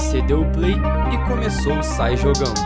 [0.00, 2.58] Você deu o play e começou o Sai Jogando.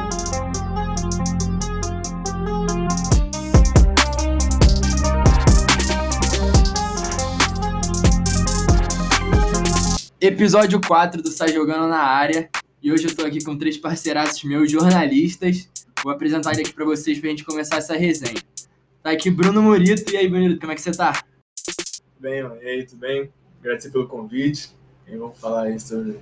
[10.21, 12.49] Episódio 4 do Sai Jogando na área.
[12.81, 15.69] E hoje eu tô aqui com três parceiraços meus, jornalistas.
[16.03, 18.41] Vou apresentar ele aqui pra vocês pra gente começar essa resenha.
[19.03, 20.11] Tá aqui Bruno Murito.
[20.15, 21.13] E aí, Bonito, como é que você tá?
[22.19, 22.63] Bem, mano.
[22.63, 23.29] E aí, tudo bem?
[23.61, 24.71] Agradecer pelo convite.
[25.07, 26.17] E vamos falar aí sobre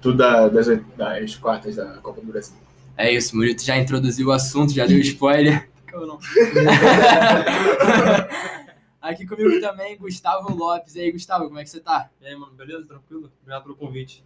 [0.00, 2.56] tudo da- das, das quartas da Copa do Brasil.
[2.96, 5.68] É isso, Murito já introduziu o assunto, já deu spoiler.
[9.00, 10.94] Aqui comigo também, Gustavo Lopes.
[10.94, 12.10] E aí, Gustavo, como é que você tá?
[12.20, 12.84] E aí, mano, beleza?
[12.86, 13.30] Tranquilo?
[13.40, 14.24] Obrigado pelo convite.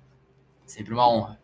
[0.66, 1.38] Sempre uma honra.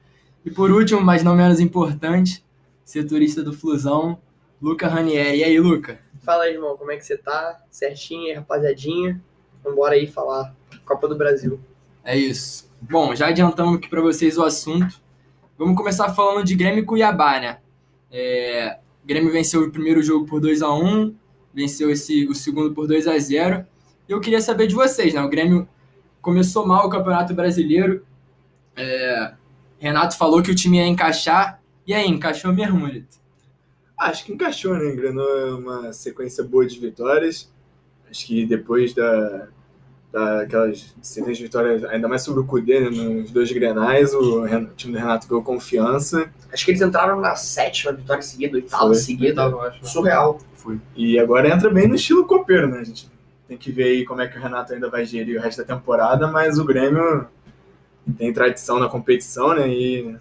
[0.45, 2.45] E por último, mas não menos importante,
[2.85, 4.19] setorista do Flusão,
[4.60, 5.35] Luca Ranier.
[5.37, 6.01] E aí, Luca?
[6.23, 7.62] Fala aí, irmão, como é que você tá?
[7.71, 9.23] Certinho aí, rapaziadinha?
[9.62, 10.55] Vambora aí falar
[10.85, 11.60] Copa do Brasil.
[12.02, 12.70] É isso.
[12.80, 15.01] Bom, já adiantamos aqui para vocês o assunto.
[15.59, 17.59] Vamos começar falando de Grêmio e Cuiabá, né?
[18.10, 21.15] É, Grêmio venceu o primeiro jogo por 2 a 1
[21.52, 23.66] venceu esse, o segundo por 2 a 0
[24.09, 25.21] E eu queria saber de vocês, né?
[25.21, 25.69] O Grêmio
[26.23, 28.02] começou mal o Campeonato Brasileiro.
[28.74, 29.35] É,
[29.79, 31.60] Renato falou que o time ia encaixar.
[31.87, 33.19] E aí, encaixou mesmo, Murito?
[33.99, 34.91] Acho que encaixou, né?
[34.91, 37.52] Engrenou uma sequência boa de vitórias.
[38.10, 39.49] Acho que depois da,
[40.13, 42.91] daquelas sequências de vitórias, ainda mais sobre o Cudê, né?
[42.91, 46.30] Nos dois grenais, o, time do Renato ganhou confiança.
[46.53, 49.49] Acho que eles entraram na sétima vitória seguida, oitava seguida.
[49.49, 49.73] Né?
[49.83, 50.38] Surreal.
[50.55, 50.81] Foi.
[50.97, 52.81] E agora entra bem no estilo copeiro, né?
[52.81, 53.11] A gente
[53.47, 55.75] tem que ver aí como é que o Renato ainda vai gerir o resto da
[55.75, 57.27] temporada, mas o Grêmio
[58.19, 59.69] tem tradição na competição, né?
[59.69, 60.16] E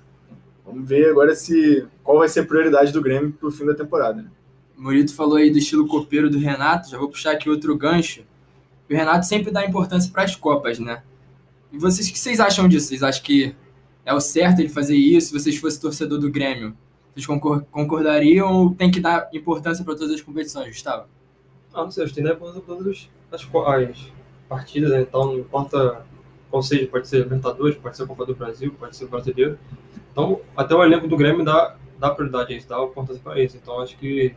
[0.65, 4.21] vamos ver agora se qual vai ser a prioridade do Grêmio pro fim da temporada.
[4.21, 4.29] né?
[4.77, 8.23] O Murito falou aí do estilo copeiro do Renato, já vou puxar aqui outro gancho.
[8.89, 11.03] O Renato sempre dá importância para as Copas, né?
[11.71, 12.87] E vocês, o que vocês acham disso?
[12.87, 13.55] Vocês acham que
[14.03, 15.27] é o certo ele fazer isso?
[15.27, 16.75] Se vocês fossem torcedor do Grêmio,
[17.13, 21.05] vocês concor- concordariam ou tem que dar importância para todas as competições, Gustavo?
[21.73, 23.47] Ah, não sei, acho que tem né, para todas as, as
[24.47, 25.01] partidas, né?
[25.01, 26.03] Então, não importa
[26.49, 29.59] qual seja, pode ser Libertadores, pode ser Copa do Brasil, pode ser Brasileiro.
[30.11, 33.55] Então, até o elenco do Grêmio dá, dá prioridade a isso, dá importância para isso.
[33.55, 34.33] Então, acho que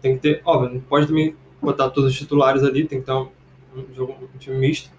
[0.00, 3.12] tem que ter, óbvio, não pode também botar todos os titulares ali, tem que ter
[3.12, 3.28] um,
[3.76, 4.90] um jogo, um time misto.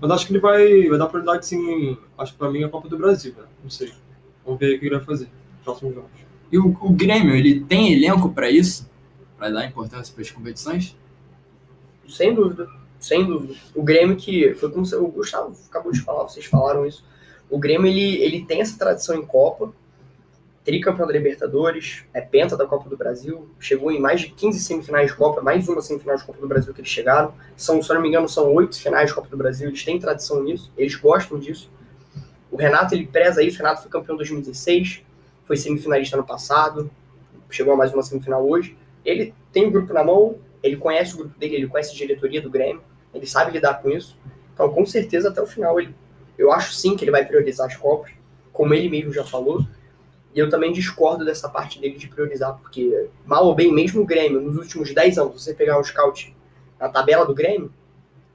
[0.00, 2.68] Mas acho que ele vai, vai dar prioridade, sim, acho que para mim é a
[2.68, 3.44] Copa do Brasil, né?
[3.62, 3.92] Não sei.
[4.44, 6.10] Vamos ver o que ele vai fazer nos próximos jogos.
[6.52, 8.88] E o, o Grêmio, ele tem elenco para isso?
[9.38, 10.96] Para dar importância para as competições?
[12.08, 12.68] Sem dúvida.
[12.98, 13.54] Sem dúvida.
[13.74, 14.54] O Grêmio que.
[14.54, 17.04] Foi como o Gustavo acabou de falar, vocês falaram isso.
[17.50, 19.72] O Grêmio ele, ele tem essa tradição em Copa.
[20.66, 25.12] Tricampeão da Libertadores, é penta da Copa do Brasil, chegou em mais de 15 semifinais
[25.12, 27.32] de Copa, mais uma semifinal de Copa do Brasil que eles chegaram.
[27.56, 30.42] São, se não me engano, são oito finais de Copa do Brasil, eles têm tradição
[30.42, 31.70] nisso, eles gostam disso.
[32.50, 35.04] O Renato, ele preza isso, o Renato foi campeão em 2016,
[35.44, 36.90] foi semifinalista ano passado,
[37.48, 38.76] chegou a mais uma semifinal hoje.
[39.04, 40.34] Ele tem o grupo na mão,
[40.64, 42.82] ele conhece o grupo dele, ele conhece a diretoria do Grêmio,
[43.14, 44.18] ele sabe lidar com isso.
[44.52, 45.94] Então, com certeza, até o final, ele,
[46.36, 48.10] eu acho sim que ele vai priorizar as Copas,
[48.52, 49.64] como ele mesmo já falou.
[50.36, 54.04] E eu também discordo dessa parte dele de priorizar, porque, mal ou bem, mesmo o
[54.04, 56.36] Grêmio, nos últimos 10 anos, se você pegar um scout
[56.78, 57.72] na tabela do Grêmio,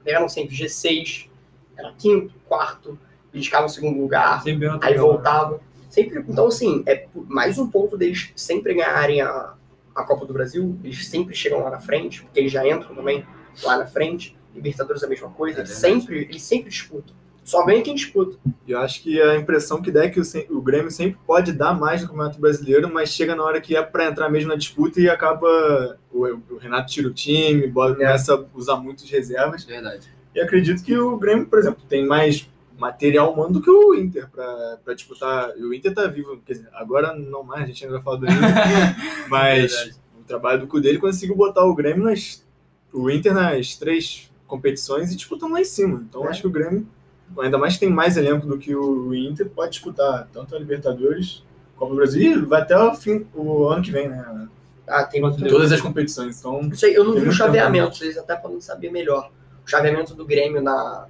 [0.02, 1.28] pegaram sempre G6,
[1.76, 2.98] era quinto, quarto,
[3.32, 5.60] eles ficavam em segundo lugar, aí tabela, voltavam.
[5.88, 9.54] Sempre, então, assim, é mais um ponto deles sempre ganharem a,
[9.94, 10.76] a Copa do Brasil.
[10.82, 13.24] Eles sempre chegam lá na frente, porque eles já entram também
[13.62, 14.36] lá na frente.
[14.52, 15.58] Libertadores é a mesma coisa.
[15.58, 17.14] É eles, sempre, eles sempre disputam.
[17.44, 18.36] Só ganha quem disputa.
[18.66, 21.52] E eu acho que a impressão que dá é que o, o Grêmio sempre pode
[21.52, 24.54] dar mais no Campeonato Brasileiro, mas chega na hora que é para entrar mesmo na
[24.56, 29.64] disputa e acaba o, o Renato tira o time, bota- começa a usar muitas reservas.
[29.64, 30.08] Verdade.
[30.34, 32.48] E acredito que o Grêmio, por exemplo, tem mais
[32.78, 35.50] material humano do que o Inter para disputar.
[35.56, 38.16] E o Inter tá vivo, quer dizer, agora não mais, a gente ainda vai falar
[38.18, 38.38] do Inter,
[39.28, 39.96] mas Verdade.
[40.20, 42.44] o trabalho do Cudê ele conseguiu botar o Grêmio nas
[42.92, 46.04] o Inter nas três competições e disputando lá em cima.
[46.08, 46.28] Então É.
[46.28, 46.86] acho que o Grêmio,
[47.40, 51.44] ainda mais que tem mais elenco do que o Inter, pode disputar tanto a Libertadores,
[51.76, 54.48] Copa do Brasil e vai até o fim o ano que vem, né?
[54.86, 56.38] Ah, tem Todas as competições.
[56.38, 59.30] Então, Isso aí, eu não vi o chaveamento, vocês até podem saber melhor.
[59.64, 61.06] O chaveamento do Grêmio na.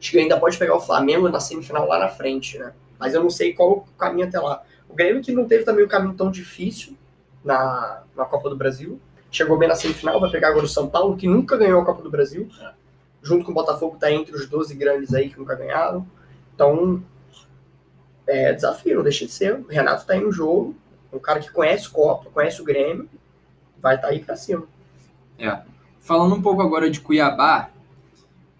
[0.00, 2.72] Acho que ainda pode pegar o Flamengo na semifinal lá na frente, né?
[2.98, 4.62] Mas eu não sei qual o caminho até lá.
[4.88, 6.96] O Grêmio que não teve também um caminho tão difícil
[7.44, 9.00] na, na Copa do Brasil.
[9.30, 12.02] Chegou bem na semifinal, vai pegar agora o São Paulo, que nunca ganhou a Copa
[12.02, 12.48] do Brasil.
[13.24, 16.06] Junto com o Botafogo, tá entre os 12 grandes aí que nunca ganharam.
[16.54, 17.02] Então,
[18.26, 19.54] é desafio, não deixa de ser.
[19.58, 20.74] O Renato tá aí no jogo,
[21.12, 23.08] um cara que conhece Copa, conhece o Grêmio,
[23.80, 24.64] vai estar tá aí pra cima.
[26.00, 27.70] Falando um pouco agora de Cuiabá,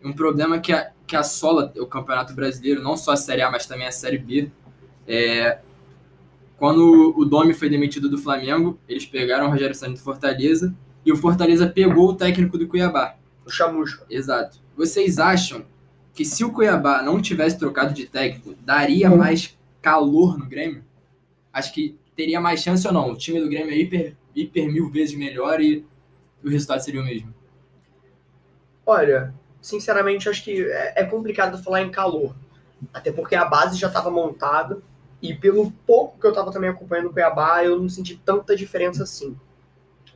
[0.02, 3.66] um problema que, a- que assola o Campeonato Brasileiro, não só a Série A, mas
[3.66, 4.50] também a Série B,
[5.06, 5.58] É,
[6.58, 10.74] quando o Domi foi demitido do Flamengo, eles pegaram o Rogério Santos do Fortaleza
[11.04, 13.16] e o Fortaleza pegou o técnico do Cuiabá.
[13.46, 14.04] O Chamusca.
[14.08, 14.58] Exato.
[14.76, 15.64] Vocês acham
[16.12, 20.84] que se o Cuiabá não tivesse trocado de técnico, daria mais calor no Grêmio?
[21.52, 23.10] Acho que teria mais chance ou não?
[23.10, 25.84] O time do Grêmio é hiper, hiper mil vezes melhor e
[26.42, 27.34] o resultado seria o mesmo.
[28.86, 32.34] Olha, sinceramente, acho que é, é complicado falar em calor.
[32.92, 34.80] Até porque a base já estava montada.
[35.22, 39.02] E pelo pouco que eu estava também acompanhando o Cuiabá, eu não senti tanta diferença
[39.04, 39.34] assim.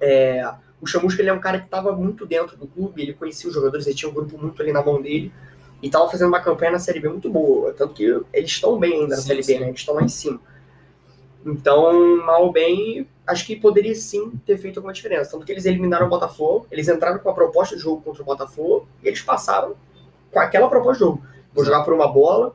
[0.01, 0.47] É,
[0.81, 3.55] o Chamusca ele é um cara que estava muito dentro do clube, ele conhecia os
[3.55, 5.33] jogadores, ele tinha um grupo muito ali na mão dele.
[5.83, 7.73] E estava fazendo uma campanha na Série B muito boa.
[7.73, 9.53] Tanto que eles estão bem ainda na Sim, Série sim.
[9.55, 9.69] B, né?
[9.69, 10.41] Eles estão lá em cima.
[11.47, 15.31] Então, mal ou bem, acho que poderia sim ter feito alguma diferença.
[15.31, 18.27] Tanto que eles eliminaram o Botafogo, eles entraram com a proposta de jogo contra o
[18.27, 19.75] Botafogo e eles passaram
[20.33, 21.23] com aquela proposta de jogo.
[21.55, 22.55] Vou jogar por uma bola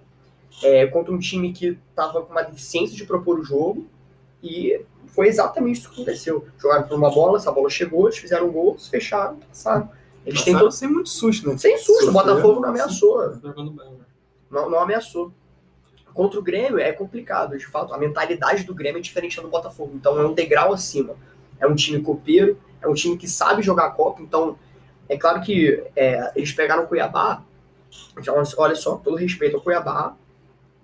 [0.61, 3.87] é, contra um time que estava com uma deficiência de propor o jogo
[4.41, 4.79] e
[5.13, 6.45] foi exatamente isso que aconteceu.
[6.57, 9.89] Jogaram por uma bola, essa bola chegou, eles fizeram um gol, se fecharam, passaram.
[10.25, 11.57] Eles Passaram tentam sem muito susto, né?
[11.57, 13.53] sem susto, o Botafogo não ameaçou né?
[14.53, 15.33] não, não ameaçou.
[16.13, 17.93] Contra o Grêmio é complicado, de fato.
[17.93, 19.93] A mentalidade do Grêmio é diferente da do Botafogo.
[19.95, 21.15] Então é um degrau acima.
[21.59, 24.21] É um time copeiro, é um time que sabe jogar Copa.
[24.21, 24.57] Então,
[25.09, 27.43] é claro que é, eles pegaram o Cuiabá.
[28.17, 30.15] Então, olha só, todo respeito ao Cuiabá.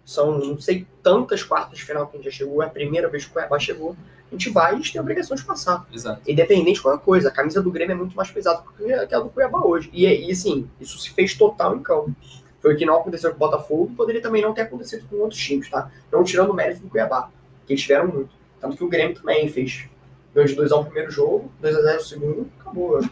[0.04, 2.64] São não sei tantas quartas de final que a gente já chegou.
[2.64, 3.96] É a primeira vez que o Cuiabá chegou.
[4.31, 6.22] A gente vai e a gente tem a obrigação de passar Exato.
[6.30, 9.16] independente de qualquer coisa, a camisa do Grêmio é muito mais pesada que a que
[9.16, 9.90] a do Cuiabá hoje.
[9.92, 12.14] E, e assim, isso se fez total em campo.
[12.62, 15.40] Foi o que não aconteceu com o Botafogo, poderia também não ter acontecido com outros
[15.40, 15.90] times, tá?
[16.12, 17.30] Não tirando o mérito do Cuiabá,
[17.66, 18.30] que eles tiveram muito.
[18.60, 19.88] Tanto que o Grêmio também fez.
[20.36, 23.00] Ganhou de 2x1 o primeiro jogo, 2x0 o segundo, acabou.
[23.00, 23.10] Eu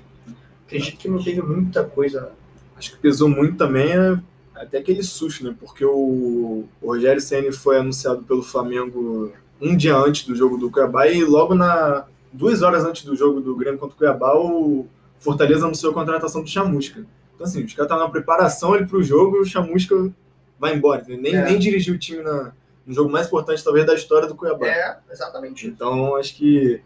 [0.66, 2.32] acredito que não teve muita coisa.
[2.76, 4.20] Acho que pesou muito também é,
[4.54, 5.56] até aquele susto, né?
[5.58, 10.70] Porque o, o Rogério Ceni foi anunciado pelo Flamengo um dia antes do jogo do
[10.72, 14.86] Cuiabá e logo na duas horas antes do jogo do Grêmio contra o Cuiabá, o
[15.20, 17.06] Fortaleza anunciou a contratação do Chamusca.
[17.36, 20.12] Então assim, os caras estavam na preparação ali pro jogo e o Chamusca
[20.60, 21.02] vai embora.
[21.02, 21.22] entendeu?
[21.22, 21.46] Nem, É.
[21.46, 22.52] nem dirigiu o time na,
[22.86, 24.68] no jogo mais importante, talvez, da história do Cuiabá.
[24.68, 25.68] É, exatamente.
[25.68, 26.82] Então, acho que,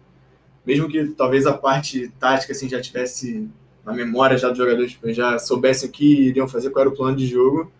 [0.66, 3.50] mesmo que talvez a parte tática assim, já tivesse
[3.86, 6.96] na memória já dos jogadores, tipo, já soubessem o que iriam fazer, qual era o
[6.96, 7.72] plano de jogo,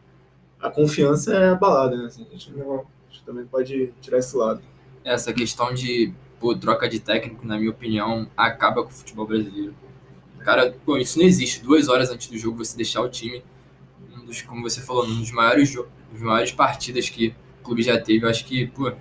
[0.60, 2.06] a confiança é abalada, né?
[2.06, 4.62] Assim, a, gente não, a gente também pode tirar esse lado.
[5.04, 9.74] Essa questão de pô, troca de técnico, na minha opinião, acaba com o futebol brasileiro.
[10.40, 11.62] Cara, pô, isso não existe.
[11.62, 13.44] Duas horas antes do jogo você deixar o time,
[14.16, 18.00] um dos, como você falou, um dos maiores, dos maiores partidas que o clube já
[18.00, 18.26] teve.
[18.26, 18.92] Eu acho que, pô,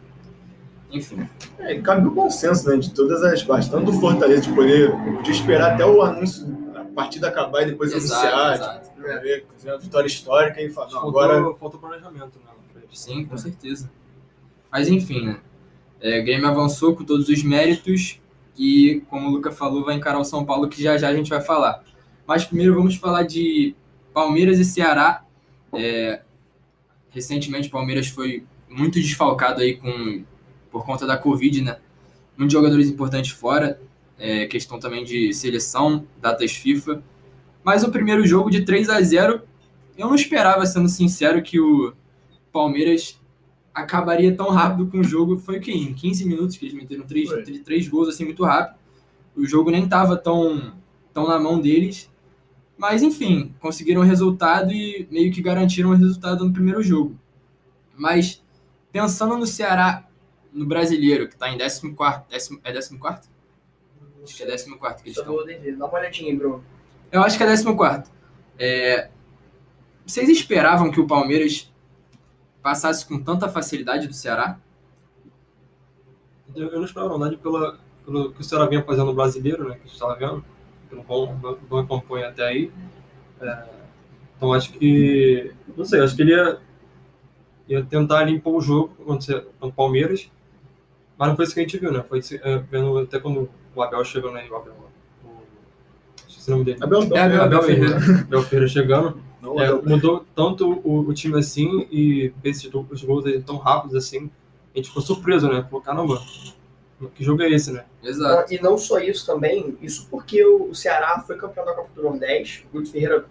[0.92, 1.26] enfim.
[1.58, 2.76] É, cabe o bom senso, né?
[2.76, 4.92] De todas as partes, tanto do Fortaleza de poder
[5.22, 8.88] de esperar até o anúncio, a partida acabar e depois anunciar, exato.
[8.88, 12.82] tipo, pra ver, uma vitória histórica e falar, Faltou, agora faltou planejamento, né?
[12.92, 13.90] Sim, com certeza.
[14.70, 15.40] Mas enfim, né?
[16.00, 18.20] É, Grêmio avançou com todos os méritos
[18.56, 21.30] e, como o Luca falou, vai encarar o São Paulo, que já já a gente
[21.30, 21.82] vai falar.
[22.26, 23.74] Mas primeiro vamos falar de
[24.12, 25.24] Palmeiras e Ceará.
[25.72, 26.22] É,
[27.10, 30.24] recentemente Palmeiras foi muito desfalcado aí com,
[30.70, 31.78] por conta da Covid, né?
[32.36, 33.80] Muitos jogadores importantes fora,
[34.18, 37.02] é, questão também de seleção, datas FIFA.
[37.62, 39.42] Mas o primeiro jogo de 3 a 0
[39.98, 41.92] eu não esperava, sendo sincero, que o
[42.50, 43.19] Palmeiras
[43.82, 45.36] acabaria tão rápido com o jogo.
[45.36, 45.72] Foi o que?
[45.72, 47.42] Em 15 minutos que eles meteram três, Foi.
[47.42, 48.78] três, gols assim muito rápido.
[49.36, 50.74] O jogo nem estava tão,
[51.12, 52.10] tão na mão deles.
[52.76, 57.18] Mas enfim, conseguiram o resultado e meio que garantiram o resultado no primeiro jogo.
[57.94, 58.42] Mas
[58.90, 60.06] pensando no Ceará,
[60.52, 62.22] no brasileiro, que está em 14.
[62.28, 62.96] Décimo, é 14?
[64.24, 65.36] Acho que é 14 que eles estão.
[65.78, 66.64] Dá uma olhadinha aí, Bruno.
[67.12, 68.10] Eu acho que é 14.
[68.58, 69.10] É...
[70.06, 71.70] Vocês esperavam que o Palmeiras
[72.62, 74.58] passasse com tanta facilidade do Ceará?
[76.54, 79.68] Eu, eu não esperava, na verdade, pela, pelo que o Ceará vinha fazendo no brasileiro,
[79.68, 79.74] né?
[79.76, 80.44] Que a gente estava vendo,
[80.88, 82.72] pelo bom, bom campanha até aí.
[83.40, 83.64] É,
[84.36, 85.52] então acho que.
[85.76, 86.58] Não sei, acho que ele ia,
[87.68, 90.30] ia tentar limpar o jogo contra, o Palmeiras.
[91.16, 92.02] Mas não foi isso que a gente viu, né?
[92.08, 94.46] Foi é, vendo até quando o Abel chegou, né?
[94.50, 94.74] O Abel.
[95.24, 96.82] O, o nome dele.
[96.82, 98.00] Abel, É, Abel, Abel Ferreira.
[98.00, 98.22] Ferreira.
[98.22, 99.29] Abel Ferreira chegando.
[99.40, 103.56] Não, É, mudou tanto o, o time assim e fez esses os gols aí tão
[103.56, 104.30] rápidos assim.
[104.74, 105.62] A gente ficou surpreso, né?
[105.64, 106.22] Falou, caramba,
[107.14, 107.84] que jogo é esse, né?
[108.02, 108.52] Exato.
[108.52, 112.66] E não só isso também, isso porque o Ceará foi campeão da Copa do Nordeste,
[112.70, 113.24] o Guto Ferreira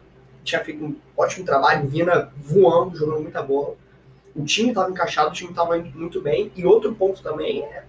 [0.44, 3.76] tinha feito um ótimo trabalho, Vina voando, jogando muita bola.
[4.36, 6.52] O time estava encaixado, o time estava indo muito bem.
[6.56, 7.84] E outro ponto também é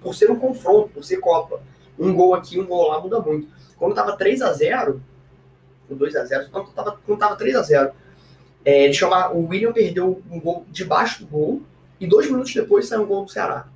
[0.00, 1.60] por ser um confronto, por ser Copa.
[1.98, 3.48] Um gol aqui, um gol lá muda muito.
[3.76, 5.00] Quando estava 3 a 0
[5.88, 7.92] ou 2 a 0 não, tava, quando estava 3 a 0
[8.64, 11.62] é, ele chama, o William perdeu um gol debaixo do gol
[12.00, 13.68] E dois minutos depois sai um gol do Ceará.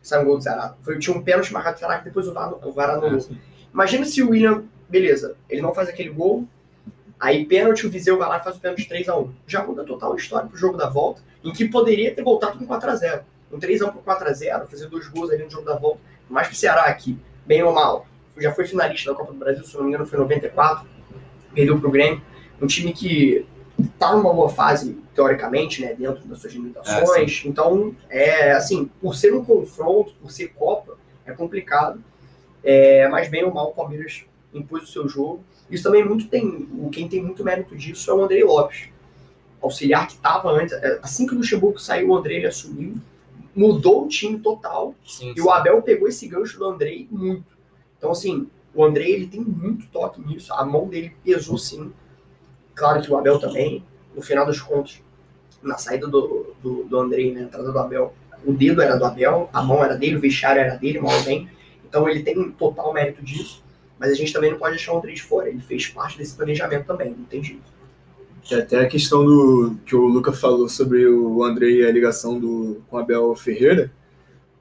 [0.00, 0.74] Sai um gol do Ceará.
[0.82, 3.20] Foi, tinha um pênalti marcado do Ceará que depois o VAR, o VAR anulou.
[3.72, 6.46] Imagina se o William, beleza, ele não faz aquele gol,
[7.18, 9.30] aí pênalti, o Viseu vai lá e faz o pênalti 3x1.
[9.46, 12.66] Já muda total a história pro jogo da volta, em que poderia ter voltado com
[12.66, 13.22] 4x0.
[13.52, 16.00] Um 3x1 pro 4x0, fazer dois gols ali no jogo da volta.
[16.28, 18.06] Mais pro Ceará aqui, bem ou mal.
[18.36, 20.86] Já foi finalista da Copa do Brasil, se não me engano, foi em 94.
[21.58, 22.22] Perdeu pro Grêmio.
[22.62, 23.44] Um time que
[23.98, 27.42] tá numa boa fase, teoricamente, né, dentro das suas limitações.
[27.44, 30.96] então, é assim, por ser um confronto, por ser Copa,
[31.26, 32.00] é complicado.
[32.62, 34.24] É, mas bem ou mal, o Palmeiras
[34.54, 35.42] impôs o seu jogo.
[35.68, 38.90] Isso também muito tem, quem tem muito mérito disso é o Andrei Lopes,
[39.60, 42.94] auxiliar que estava antes, é, assim que o Luxemburgo saiu, o Andrei assumiu,
[43.52, 47.58] mudou o time total, Sim, e o Abel pegou esse gancho do Andrei muito.
[47.96, 51.92] Então, assim, o Andrei ele tem muito toque nisso, a mão dele pesou sim.
[52.76, 55.02] Claro que o Abel também, no final dos contos,
[55.60, 58.14] na saída do, do, do Andrei, na entrada do Abel,
[58.46, 61.48] o dedo era do Abel, a mão era dele, o vestiário era dele, mal bem.
[61.88, 63.64] Então ele tem total mérito disso,
[63.98, 65.48] mas a gente também não pode deixar o Andrei de fora.
[65.48, 67.78] Ele fez parte desse planejamento também, não tem jeito.
[68.52, 72.80] Até a questão do que o Luca falou sobre o André e a ligação do,
[72.88, 73.90] com o Abel Ferreira,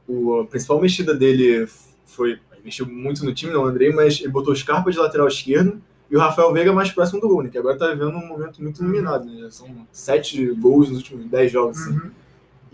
[0.08, 1.68] o, a principal mexida dele
[2.08, 2.40] foi.
[2.68, 5.82] Mexeu muito no time, não, o André, mas ele botou o Scarpa de lateral esquerdo
[6.12, 7.50] e o Rafael Veiga mais próximo do gol, né?
[7.50, 9.40] Que agora tá vivendo um momento muito iluminado, né?
[9.44, 12.12] Já são sete gols nos últimos dez jogos, assim.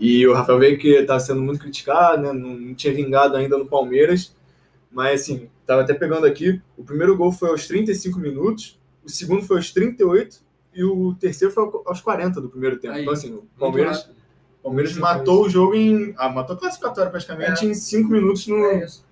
[0.00, 2.32] E o Rafael Veiga que tá sendo muito criticado, né?
[2.32, 4.34] Não, não tinha vingado ainda no Palmeiras.
[4.90, 6.60] Mas, assim, tava até pegando aqui.
[6.76, 10.40] O primeiro gol foi aos 35 minutos, o segundo foi aos 38
[10.74, 12.94] e o terceiro foi aos 40 do primeiro tempo.
[12.94, 14.10] Aí, então, assim, o Palmeiras.
[14.60, 16.14] Palmeiras matou o jogo em.
[16.16, 19.03] Ah, matou a classificatória praticamente em 5 minutos no, É isso.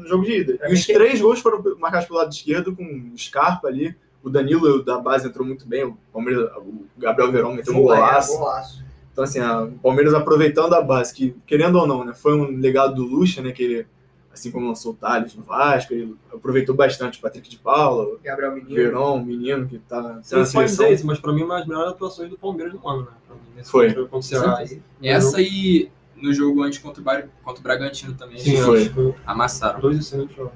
[0.00, 0.56] No jogo de ida.
[0.58, 2.82] Pra E os que- três gols foram marcados pelo lado esquerdo, com
[3.14, 3.94] o Scarpa ali.
[4.22, 5.84] O Danilo da base entrou muito bem.
[5.84, 8.36] O, Palmeiras, o Gabriel Verón meteu um Foi, é, golaço.
[8.38, 8.84] golaço.
[9.12, 12.94] Então, assim, o Palmeiras aproveitando a base, que, querendo ou não, né, foi um legado
[12.94, 13.86] do Lucha, né, que ele,
[14.32, 18.52] assim como lançou o Thales no Vasco, ele aproveitou bastante o Patrick de Paula, Gabriel
[18.52, 18.74] o Menino.
[18.74, 20.62] Verón, o menino que tá seleção.
[20.64, 23.08] dizer isso, mas pra mim, uma das melhores atuações do Palmeiras no ano, né?
[23.26, 23.88] Pra mim, nesse Foi.
[23.88, 24.64] contra- contra o Ceará.
[25.02, 25.90] Essa aí
[26.20, 27.28] no jogo antes contra o, Bar...
[27.42, 28.38] contra o Bragantino também.
[28.38, 29.14] Sim, foi.
[29.26, 29.80] Amassaram.
[29.80, 30.52] dois excelentes jogos.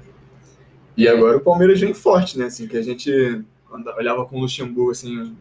[0.97, 3.43] E agora o Palmeiras vem forte, né, assim, que a gente
[3.97, 5.35] olhava com o Luxemburgo, assim,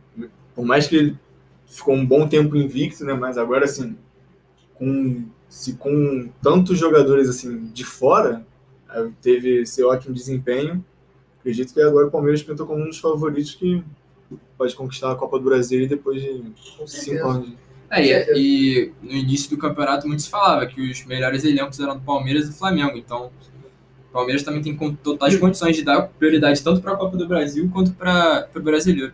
[0.55, 1.19] por mais que ele
[1.67, 3.97] ficou um bom tempo invicto, né, mas agora, assim,
[4.75, 8.45] com, se com tantos jogadores, assim, de fora,
[8.91, 10.85] eh, teve esse ótimo desempenho,
[11.39, 13.85] acredito que agora o Palmeiras pintou como um dos favoritos que
[14.59, 16.43] pode conquistar a Copa do Brasil depois de
[16.87, 17.53] cinco anos.
[18.01, 21.95] É, e, e no início do campeonato muito se falava que os melhores elencos eram
[21.97, 22.97] do Palmeiras e do Flamengo.
[22.97, 23.31] Então,
[24.11, 27.69] o Palmeiras também tem totais condições de dar prioridade tanto para a Copa do Brasil
[27.73, 29.13] quanto para o brasileiro.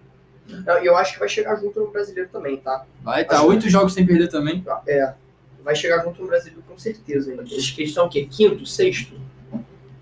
[0.67, 2.85] Eu, eu acho que vai chegar junto no brasileiro também, tá?
[3.03, 4.65] Vai estar Acho- oito jogos sem perder também.
[4.87, 5.15] É.
[5.65, 7.31] Vai chegar junto no brasileiro com certeza.
[7.31, 7.43] ainda.
[7.43, 8.27] Eles que estão o quê?
[8.29, 9.15] Quinto, sexto?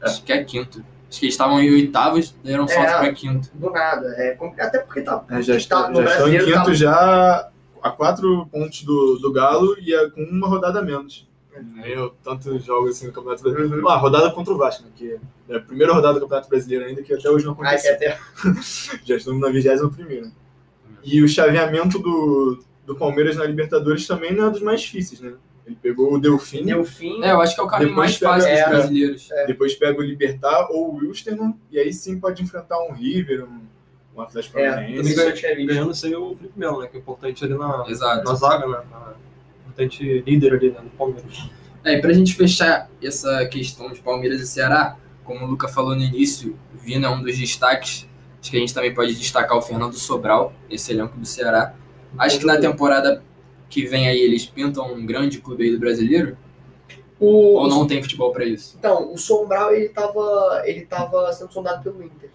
[0.00, 0.84] Acho que é quinto.
[1.10, 2.98] Acho que eles estavam em oitavos, deram um salto É.
[2.98, 3.48] para quinto.
[3.54, 4.06] Do nada.
[4.16, 5.24] É, até porque tá.
[5.30, 7.48] É, já tá- está, no já estão em brasileiro quinto tá- já
[7.82, 11.28] a quatro pontos do, do Galo e é com uma rodada a menos.
[11.84, 13.74] Eu, tantos jogos assim no Campeonato Brasileiro.
[13.74, 13.80] Uhum.
[13.80, 15.18] Uma rodada contra o Vasco, né, que
[15.48, 17.94] é a primeira rodada do Campeonato Brasileiro ainda, que até hoje não Ah, que aconteceu.
[17.94, 18.18] até.
[19.04, 20.30] Já estamos na 21 primeira.
[21.02, 25.34] E o chaveamento do, do Palmeiras na Libertadores também não é dos mais difíceis, né?
[25.66, 27.22] Ele pegou o Delfim, Deu fim.
[27.22, 28.68] É, eu acho que é o caminho mais fácil dos é.
[28.68, 29.28] brasileiros.
[29.46, 33.60] depois pega o Libertar ou o Wilstermann, e aí sim pode enfrentar um River, um,
[34.18, 35.02] um Atlético É, Paranaense.
[35.02, 35.66] visto.
[35.66, 36.88] Ganhando sem o Felipe Melo, né?
[36.88, 38.24] Que é importante ali na, Exato.
[38.24, 38.80] na zaga, né?
[38.90, 39.14] Na,
[39.60, 41.50] importante líder ali né, no Palmeiras.
[41.84, 45.94] É, e pra gente fechar essa questão de Palmeiras e Ceará, como o Luca falou
[45.94, 48.08] no início, o Vina é um dos destaques.
[48.40, 51.74] Acho que a gente também pode destacar o Fernando Sobral, esse elenco do Ceará.
[52.18, 53.22] Acho que na temporada
[53.68, 56.36] que vem aí eles pintam um grande clube aí do brasileiro,
[57.20, 58.76] O, ou não tem futebol pra isso?
[58.78, 62.30] Então, o Sombral ele tava, ele tava sendo sondado pelo Inter.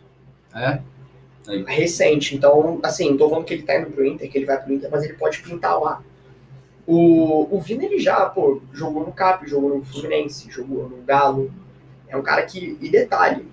[0.53, 0.81] É?
[1.67, 2.35] Recente.
[2.35, 4.73] Então, assim, não tô falando que ele tá indo pro Inter, que ele vai pro
[4.73, 6.01] Inter, mas ele pode pintar lá.
[6.85, 11.51] O, o Vina, ele já, pô, jogou no Cap, jogou no Fluminense, jogou no Galo.
[12.07, 13.45] É um cara que, e detalhe,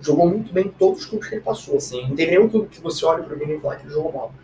[0.00, 1.78] jogou muito bem em todos os clubes que ele passou.
[1.80, 2.08] Sim.
[2.08, 4.34] Não teve nenhum clube que você olha pro Vina e fala que ele jogou mal.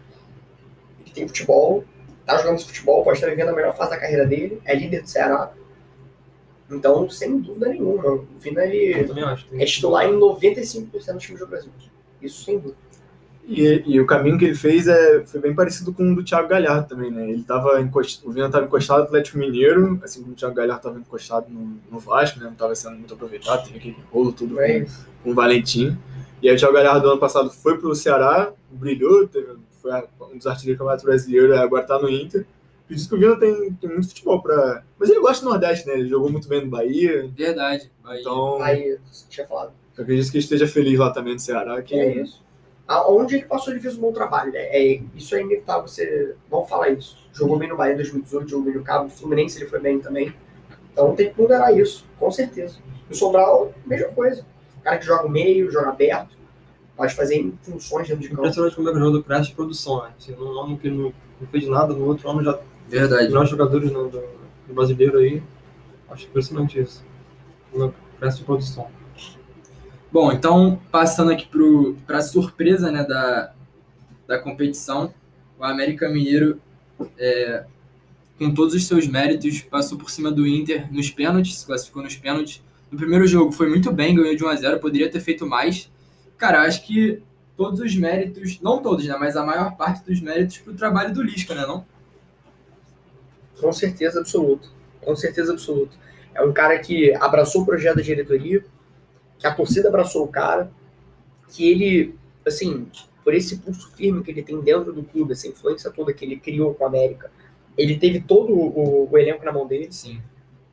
[1.01, 1.85] Ele tem futebol,
[2.25, 5.03] tá jogando esse futebol, pode estar vivendo a melhor fase da carreira dele, é líder
[5.03, 5.53] do Ceará.
[6.71, 9.05] Então, sem dúvida nenhuma, o Vina, ele.
[9.05, 9.63] Tem...
[9.63, 11.71] é titular em 95% dos times do Brasil.
[12.21, 12.87] Isso sem dúvida.
[13.49, 16.49] E, e o caminho que ele fez é, foi bem parecido com o do Thiago
[16.49, 17.31] Galhardo também, né?
[17.31, 18.21] Ele tava encost...
[18.27, 21.79] O Vina estava encostado no Atlético Mineiro, assim como o Thiago Galhardo estava encostado no,
[21.89, 22.47] no Vasco, né?
[22.47, 24.87] Não estava sendo muito aproveitado, teve aquele rolo tudo É com,
[25.23, 25.97] com o Valentim.
[26.43, 29.47] E aí o Thiago Galhardo ano passado foi pro Ceará, brilhou, teve,
[29.81, 29.93] foi
[30.33, 32.45] um dos artilheiros do Campeonato Brasileiro, e agora está no Inter.
[32.89, 34.83] Por isso que o Vina tem, tem muito futebol pra.
[34.99, 35.95] Mas ele gosta do Nordeste, né?
[35.95, 37.31] Ele jogou muito bem no Bahia.
[37.37, 37.91] Verdade.
[38.03, 38.21] Bahia.
[38.21, 39.73] Então, Aí, você tinha falado.
[39.97, 41.81] Eu acredito que ele esteja feliz lá também no Ceará.
[41.83, 42.45] Que É isso.
[42.87, 44.53] Aonde ele passou, ele fez um bom trabalho.
[44.53, 44.61] Né?
[44.61, 46.35] É, isso é inevitável, você.
[46.51, 47.17] Vamos falar isso.
[47.33, 49.99] Jogou bem no Bahia em 2018, jogou bem no Cabo, no Fluminense ele foi bem
[49.99, 50.33] também.
[50.93, 52.79] Então tem que ponderar isso, com certeza.
[53.11, 54.47] O Sobral, mesma coisa.
[54.79, 56.37] O cara que joga no meio, joga aberto,
[56.97, 58.43] pode fazer funções dentro de campo.
[58.43, 60.11] Impressionante como é que o jogador cresce de produção, né?
[60.17, 63.25] Assim, num ano que não, não fez nada, no outro ano já Verdade.
[63.25, 64.23] os melhores jogadores no, do,
[64.69, 65.43] do brasileiro aí.
[66.09, 67.05] Acho impressionante isso.
[68.19, 68.89] Cresce de produção.
[70.11, 71.49] Bom, então, passando aqui
[72.07, 73.53] para a surpresa né, da,
[74.27, 75.13] da competição,
[75.59, 76.61] o América Mineiro,
[77.19, 77.65] é,
[78.39, 82.17] com todos os seus méritos, passou por cima do Inter nos pênaltis, se classificou nos
[82.17, 82.63] pênaltis.
[82.91, 85.91] No primeiro jogo foi muito bem, ganhou de 1 a 0 poderia ter feito mais.
[86.39, 87.23] Cara, acho que
[87.57, 91.13] todos os méritos, não todos, né, mas a maior parte dos méritos para o trabalho
[91.13, 91.85] do Lisca, né, não?
[93.61, 94.69] Com certeza absoluta.
[95.01, 95.97] Com certeza absoluta.
[96.35, 98.65] É um cara que abraçou o projeto da diretoria,
[99.39, 100.71] que a torcida abraçou o cara,
[101.49, 102.15] que ele,
[102.47, 102.87] assim,
[103.23, 106.37] por esse pulso firme que ele tem dentro do clube, essa influência toda que ele
[106.37, 107.31] criou com a América,
[107.77, 109.89] ele teve todo o, o elenco na mão dele.
[109.91, 110.21] Sim.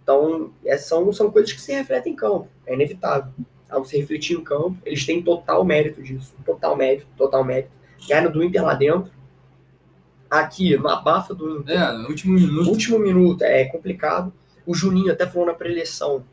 [0.02, 2.48] Então, é, são, são coisas que se refletem em campo.
[2.66, 3.32] É inevitável.
[3.70, 6.34] Ao se refletir em campo, eles têm total mérito disso.
[6.46, 7.72] Total mérito, total mérito.
[8.08, 9.12] Ganharam do Inter lá dentro.
[10.30, 11.82] Aqui, na abafa do Inter.
[11.82, 12.70] É, no último minuto.
[12.70, 14.32] último minuto é complicado.
[14.66, 16.24] O Juninho até falou na preleção,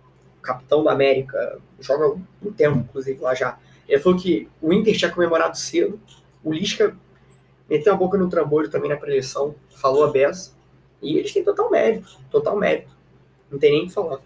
[0.42, 3.58] capitão da América, joga um tempo, inclusive, lá já.
[3.88, 6.00] Ele falou que o Inter tinha comemorado cedo.
[6.44, 6.96] O Lisca
[7.68, 10.52] meteu a boca no trambolho também na preleção, falou a beça.
[11.02, 12.94] E eles têm total mérito, total mérito.
[13.50, 14.20] Não tem nem o que falar.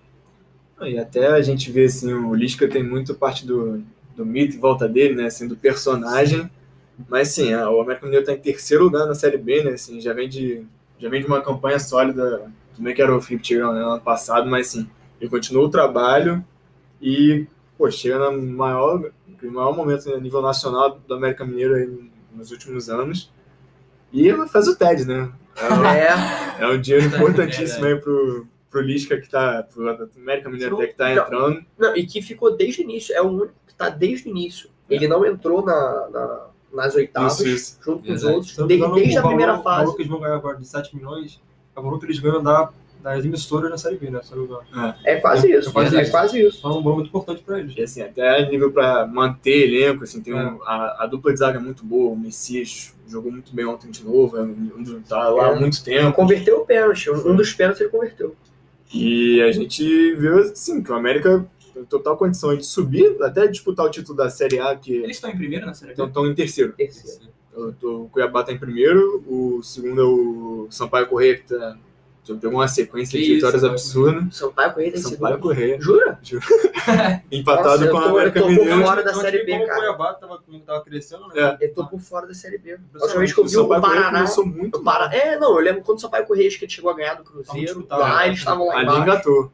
[0.83, 3.83] E até a gente vê assim, o Lisca tem muito parte do,
[4.16, 5.26] do mito em volta dele, né?
[5.26, 6.50] Assim, do personagem.
[7.09, 9.73] Mas sim, o América Mineiro está em terceiro lugar na Série B, né?
[9.73, 10.64] Assim, já vem de,
[10.99, 12.50] já vem de uma campanha sólida.
[12.76, 14.88] Também que era o Felipe Tigrão né, no ano passado, mas sim,
[15.25, 16.45] ele continuou o trabalho
[17.00, 17.47] e
[17.78, 19.10] pô, chega no maior,
[19.43, 23.32] no maior momento a nível nacional do América Mineiro aí nos últimos anos.
[24.13, 25.32] E faz o TED, né?
[25.56, 29.63] É, É, é um dinheiro importantíssimo aí pro, pro Lisca que tá.
[29.73, 31.65] Pro América Mineiro até que tá entrando.
[31.78, 33.15] não, e que ficou desde o início.
[33.15, 34.69] É o único que tá desde o início.
[34.89, 37.78] Ele não entrou na, na- nas oitavas, Isso, isso.
[37.84, 38.34] junto com os Verdade.
[38.34, 39.97] outros, desde o a primeira valor- o valor fase.
[39.97, 41.41] que eles vão ganhar agora de 7 milhões
[41.75, 42.71] é o valor que eles ganham da,
[43.04, 44.21] das emissoras na Série B, né?
[44.32, 44.60] Engano.
[45.04, 45.73] É quase É isso.
[45.73, 46.10] quase É isso.
[46.10, 46.58] quase isso.
[46.58, 47.75] Então é um valor muito importante pra eles.
[47.76, 50.58] E assim, até nível pra manter elenco, assim, tem um- É.
[50.64, 54.02] a, a dupla de zaga é muito boa, o Messias jogou muito bem ontem de
[54.02, 55.52] novo, é um- um- tá lá É.
[55.52, 56.12] há muito tempo.
[56.14, 57.10] Converteu o pênalti.
[57.10, 58.34] Um um dos pênaltis ele converteu.
[58.93, 63.84] E a gente viu assim, que o América tem total condição de subir, até disputar
[63.84, 66.02] o título da Série A, que Eles estão em primeiro na Série B?
[66.04, 66.73] estão em terceiro.
[66.73, 67.34] Terceiro.
[67.54, 71.76] O, o Cuiabá tá em primeiro, o segundo é o Sampaio Correia, que tá, já
[72.25, 74.37] pegou uma sequência Que de vitórias isso, absurdas.
[74.37, 75.39] Sampaio Correia tem Sampaio.
[75.39, 76.19] Correia, Jura?
[77.30, 78.82] empatado Nossa, com a América eu tô por Mineiro.
[78.82, 79.78] fora da Então, Série B, como cara.
[79.78, 81.34] O Cuiabá tava, tava crescendo, né?
[81.60, 81.67] É.
[81.67, 82.73] Eu tô por fora da Série B.
[82.73, 83.19] A última Impressionante.
[83.19, 84.19] vez que eu O vi o Correia Paraná.
[84.21, 85.15] começou muito O Para...
[85.15, 87.25] É, não, eu lembro quando o Sampaio Correia acho que ele chegou a ganhar do
[87.25, 87.87] Cruzeiro.
[87.91, 88.26] Lá né?
[88.28, 89.02] eles estavam lá Ali embaixo.
[89.02, 89.52] engatou.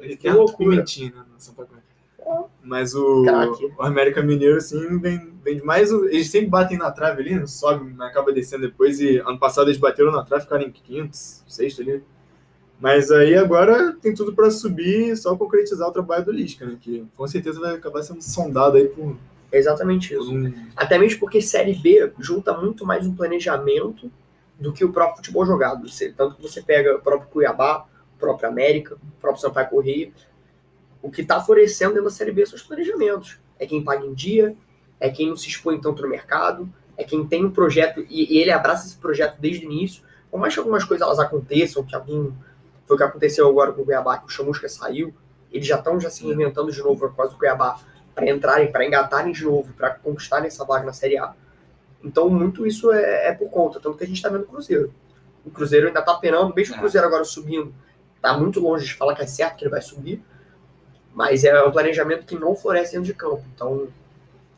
[0.00, 0.70] Que Tem loucura.
[0.70, 1.82] pimentinha, né, no Sampaio Correia.
[2.62, 3.24] Mas o,
[3.78, 5.92] o América Mineiro, assim, vem, vem de mais.
[5.92, 9.00] o- Eles sempre batem na trave ali, né, sobe, mas acaba descendo depois.
[9.00, 12.02] E ano passado eles bateram na trave, ficaram em quinto, sexto ali.
[12.80, 16.76] Mas aí agora tem tudo pra subir, só concretizar o trabalho do Lisca, né?
[16.80, 19.16] Que com certeza vai acabar sendo sondado aí por,
[19.52, 20.34] É exatamente isso.
[20.34, 20.52] um.
[20.74, 24.10] Até mesmo porque Série B junta muito mais um planejamento
[24.58, 25.86] do que o próprio futebol jogado.
[26.16, 30.12] Tanto que você pega o próprio Cuiabá, o próprio América, o próprio Sampaio Correia.
[31.00, 33.38] O que está florescendo dentro da Série B são os planejamentos.
[33.58, 34.56] É quem paga em dia,
[34.98, 38.38] é quem não se expõe tanto no mercado, é quem tem um projeto e, e
[38.38, 40.02] ele abraça esse projeto desde o início.
[40.30, 42.32] Por mais que algumas coisas elas aconteçam, que algum.
[42.92, 45.14] Foi o que aconteceu agora com o Cuiabá, que o Chamusca saiu,
[45.50, 47.80] eles já estão já se reinventando de novo por causa do Cuiabá
[48.14, 51.32] para entrarem, para engatarem de novo, para conquistarem essa vaga na Série A.
[52.04, 54.92] Então, muito isso é, é por conta, tanto que a gente está vendo o Cruzeiro.
[55.42, 56.80] O Cruzeiro ainda está penando, mesmo o É.
[56.80, 57.74] Cruzeiro agora subindo,
[58.20, 60.22] tá muito longe de falar que é certo que ele vai subir,
[61.14, 63.42] mas é um planejamento que não floresce dentro de campo.
[63.54, 63.88] Então,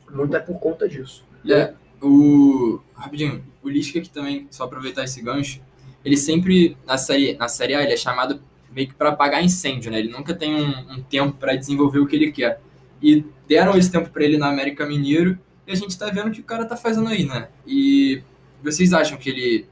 [0.09, 1.23] muito é por conta disso.
[1.49, 2.81] É, o.
[2.93, 5.61] Rapidinho, o Lisca que também, só aproveitar esse gancho,
[6.05, 8.39] ele sempre, na série, na série A, ele é chamado
[8.71, 9.97] meio que para apagar incêndio, né?
[9.97, 12.61] Ele nunca tem um, um tempo para desenvolver o que ele quer.
[13.01, 16.31] E deram esse tempo para ele na América Mineiro e a gente tá vendo o
[16.31, 17.49] que o cara tá fazendo aí, né?
[17.65, 18.21] E
[18.63, 19.67] vocês acham que ele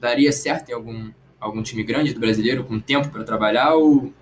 [0.00, 1.10] daria certo em algum,
[1.40, 4.12] algum time grande do brasileiro, com tempo para trabalhar, ou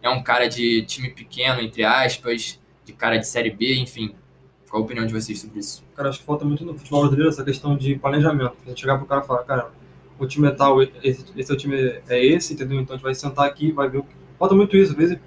[0.00, 4.14] é um cara de time pequeno, entre aspas, de cara de série B, enfim?
[4.68, 5.82] Qual a opinião de vocês sobre isso?
[5.96, 8.54] Cara, acho que falta muito no futebol brasileiro essa questão de planejamento.
[8.64, 9.70] Gente chegar pro cara e falar, cara,
[10.24, 11.76] o time é tal, esse, esse é o time
[12.08, 12.80] é esse, entendeu?
[12.80, 14.14] Então a gente vai sentar aqui, vai ver o que.
[14.38, 15.18] Falta muito isso, às vezes,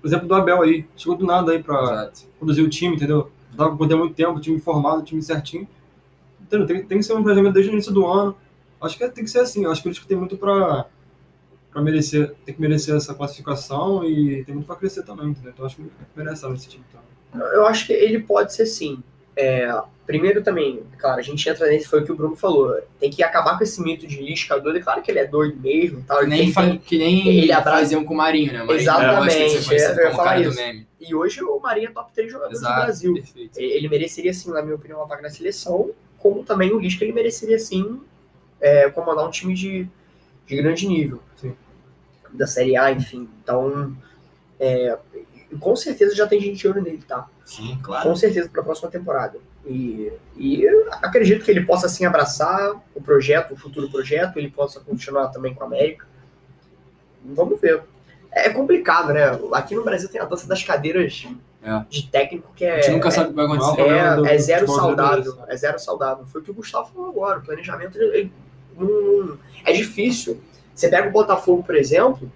[0.00, 2.22] por exemplo, do Abel aí, chegou do nada aí pra Exato.
[2.38, 3.30] produzir o time, entendeu?
[3.52, 5.68] Dava pra poder muito tempo, o time formado, o time certinho.
[6.40, 6.66] Entendeu?
[6.66, 8.36] Tem, tem que ser um planejamento desde o início do ano.
[8.80, 10.86] Acho que tem que ser assim, acho que eles tem muito pra,
[11.70, 15.52] pra merecer, tem que merecer essa classificação e tem muito pra crescer também, entendeu?
[15.52, 15.84] Então acho que
[16.16, 17.48] merece nesse time também.
[17.52, 19.02] Eu acho que ele pode ser sim.
[19.36, 19.68] É,
[20.08, 22.80] primeiro também, claro, a gente entra nesse, foi o que o Bruno falou.
[22.98, 24.78] Tem que acabar com esse mito de Lisca doido.
[24.78, 26.18] É claro que ele é doido mesmo tal.
[26.18, 28.62] Que ele nem, fa- tem- que nem ele faziam com o Marinho, né?
[28.62, 30.86] O Marinho Exatamente, é, eu ia falar do isso.
[30.98, 33.14] E hoje o Marinho é top 3 jogadores do Exato, Brasil.
[33.14, 33.58] perfeito.
[33.60, 37.12] Ele mereceria sim, na minha opinião, uma vaga na seleção, como também o Lisca ele
[37.12, 38.00] mereceria sim
[38.60, 39.86] é, comandar um time de,
[40.46, 41.20] de grande nível.
[41.36, 41.54] Sim.
[42.32, 43.28] Da Série A, enfim.
[43.42, 43.94] Então,
[44.58, 44.98] é,
[45.60, 47.28] com certeza já tem gente de olho nele, tá?
[47.44, 48.08] Sim, claro.
[48.08, 49.38] Com certeza para a próxima temporada.
[49.68, 54.50] E, e eu acredito que ele possa assim abraçar o projeto, o futuro projeto, ele
[54.50, 56.06] possa continuar também com a América.
[57.22, 57.82] Vamos ver.
[58.32, 59.24] É complicado, né?
[59.52, 61.26] Aqui no Brasil tem a dança das cadeiras
[61.62, 61.84] É.
[61.90, 63.72] de técnico que A é, gente nunca sabe o que vai acontecer.
[63.72, 65.22] É, problema do é, é zero saudável.
[65.22, 65.52] brasileiro.
[65.52, 66.26] É zero saudável.
[66.26, 67.38] Foi o que o Gustavo falou agora.
[67.40, 68.16] O planejamento ele,
[68.78, 70.40] ele é difícil.
[70.74, 72.30] Você pega o Botafogo, por exemplo,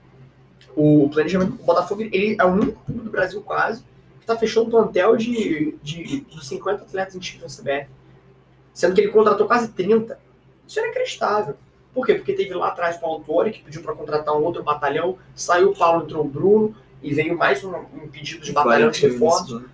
[0.77, 3.85] o planejamento do Botafogo ele é o único clube do Brasil quase
[4.23, 7.91] que está fechando um plantel de, de, dos 50 atletas inscritos na CBF.
[8.73, 10.19] Sendo que ele contratou quase 30.
[10.67, 11.57] Isso é inacreditável.
[11.93, 12.15] Por quê?
[12.15, 15.77] Porque teve lá atrás o Paulo que pediu para contratar um outro batalhão, saiu o
[15.77, 19.45] Paulo, entrou o Bruno, e veio mais um, um pedido de batalhão de Valentim, reforço.
[19.45, 19.69] isso, né?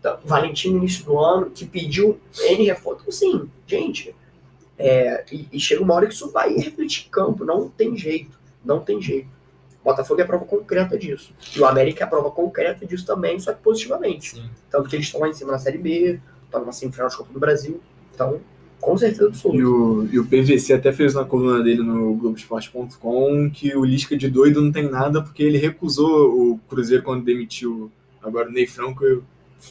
[0.00, 3.02] Então, Valentim no início do ano, que pediu N reforço.
[3.02, 4.14] Então, Sim, gente.
[4.76, 7.44] é, e, e chega uma hora que isso vai refletir campo.
[7.44, 8.36] Não tem jeito.
[8.64, 9.28] Não tem jeito.
[9.82, 11.34] O Botafogo é a prova concreta disso.
[11.56, 14.36] E o América é a prova concreta disso também, só que positivamente.
[14.36, 14.44] Sim.
[14.70, 17.32] Tanto que eles estão lá em cima na Série B, estão na semifinal de Copa
[17.32, 17.80] do Brasil.
[18.14, 18.40] Então,
[18.80, 19.64] com certeza E absoluta.
[19.68, 24.28] o, e o PVC até fez na coluna dele no Globoesporte.com que o Lisca de
[24.30, 27.90] doido não tem nada porque ele recusou o Cruzeiro quando demitiu
[28.22, 29.04] agora o Ney Franco.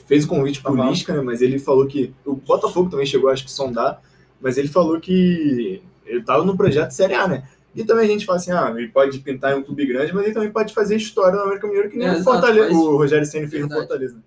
[0.07, 0.89] Fez o convite pro Aham.
[0.89, 1.21] Lisca, né?
[1.21, 2.13] Mas ele falou que.
[2.25, 4.01] O Botafogo também chegou, acho que sondar,
[4.41, 7.43] mas ele falou que ele tava no projeto Série A, né?
[7.73, 10.25] E também a gente fala assim, ah, ele pode pintar em um clube grande, mas
[10.25, 12.77] ele também pode fazer história no América Mineiro, que nem É, o, exato, Fortaleza, faz-
[12.77, 13.87] o Rogério Senna fez no Verdade.
[13.87, 14.15] Fortaleza.
[14.15, 14.21] né?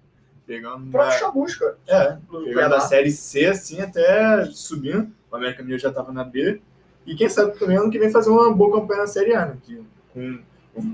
[0.46, 1.76] Pegando O próprio uma- Chamusca.
[1.86, 2.76] é, no pegando Cuiabá.
[2.76, 5.08] a série C assim até subindo.
[5.30, 6.60] O América Mineiro já estava na B.
[7.06, 9.56] E quem sabe também ano que vem fazer uma boa campanha na Série A, né?
[9.62, 9.78] Que,
[10.14, 10.38] com,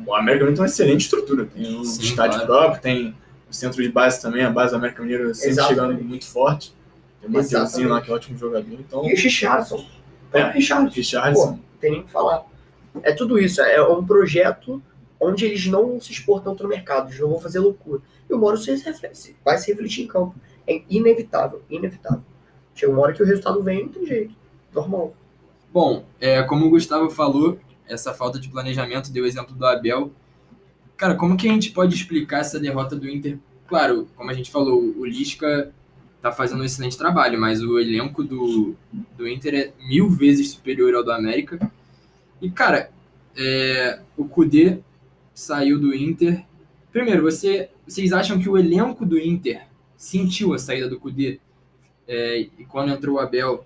[0.07, 1.47] o América Mineiro tem uma excelente estrutura.
[1.47, 2.47] Tem o Sim, estádio claro.
[2.47, 3.15] próprio, tem
[3.49, 5.81] o centro de base também, a base do América Mineiro sempre Exatamente.
[5.81, 6.75] chegando muito forte.
[7.21, 8.73] Tem o Mateuzinho lá, que é ótimo jogador.
[8.73, 9.85] Então, E o Richardson.
[10.33, 10.41] É.
[10.41, 10.51] É.
[10.53, 10.95] Richardson.
[10.97, 11.53] Richardson.
[11.57, 12.45] Pô, tem nem o que falar.
[13.03, 13.61] É tudo isso.
[13.61, 14.83] É um projeto
[15.21, 18.01] onde eles não vão se expor tanto no mercado, eles não vão fazer loucura.
[18.29, 18.73] E uma hora isso
[19.45, 20.35] vai se refletir em campo.
[20.67, 22.23] É inevitável, inevitável.
[22.75, 24.35] Chega uma hora que o resultado vem não tem jeito.
[24.73, 25.15] Normal.
[25.73, 30.11] Bom, é, como o Gustavo falou, essa falta de planejamento, deu o exemplo do Abel.
[30.97, 33.39] Cara, como que a gente pode explicar essa derrota do Inter?
[33.67, 35.73] Claro, como a gente falou, o Lisca
[36.21, 38.77] tá fazendo um excelente trabalho, mas o elenco do,
[39.17, 41.59] do Inter é mil vezes superior ao do América.
[42.41, 42.91] E, cara,
[43.37, 44.79] é, o Kudê
[45.33, 46.45] saiu do Inter.
[46.93, 49.63] Primeiro, você, vocês acham que o elenco do Inter
[49.97, 51.41] sentiu a saída do Kudê?
[52.07, 53.65] É, e quando entrou o Abel,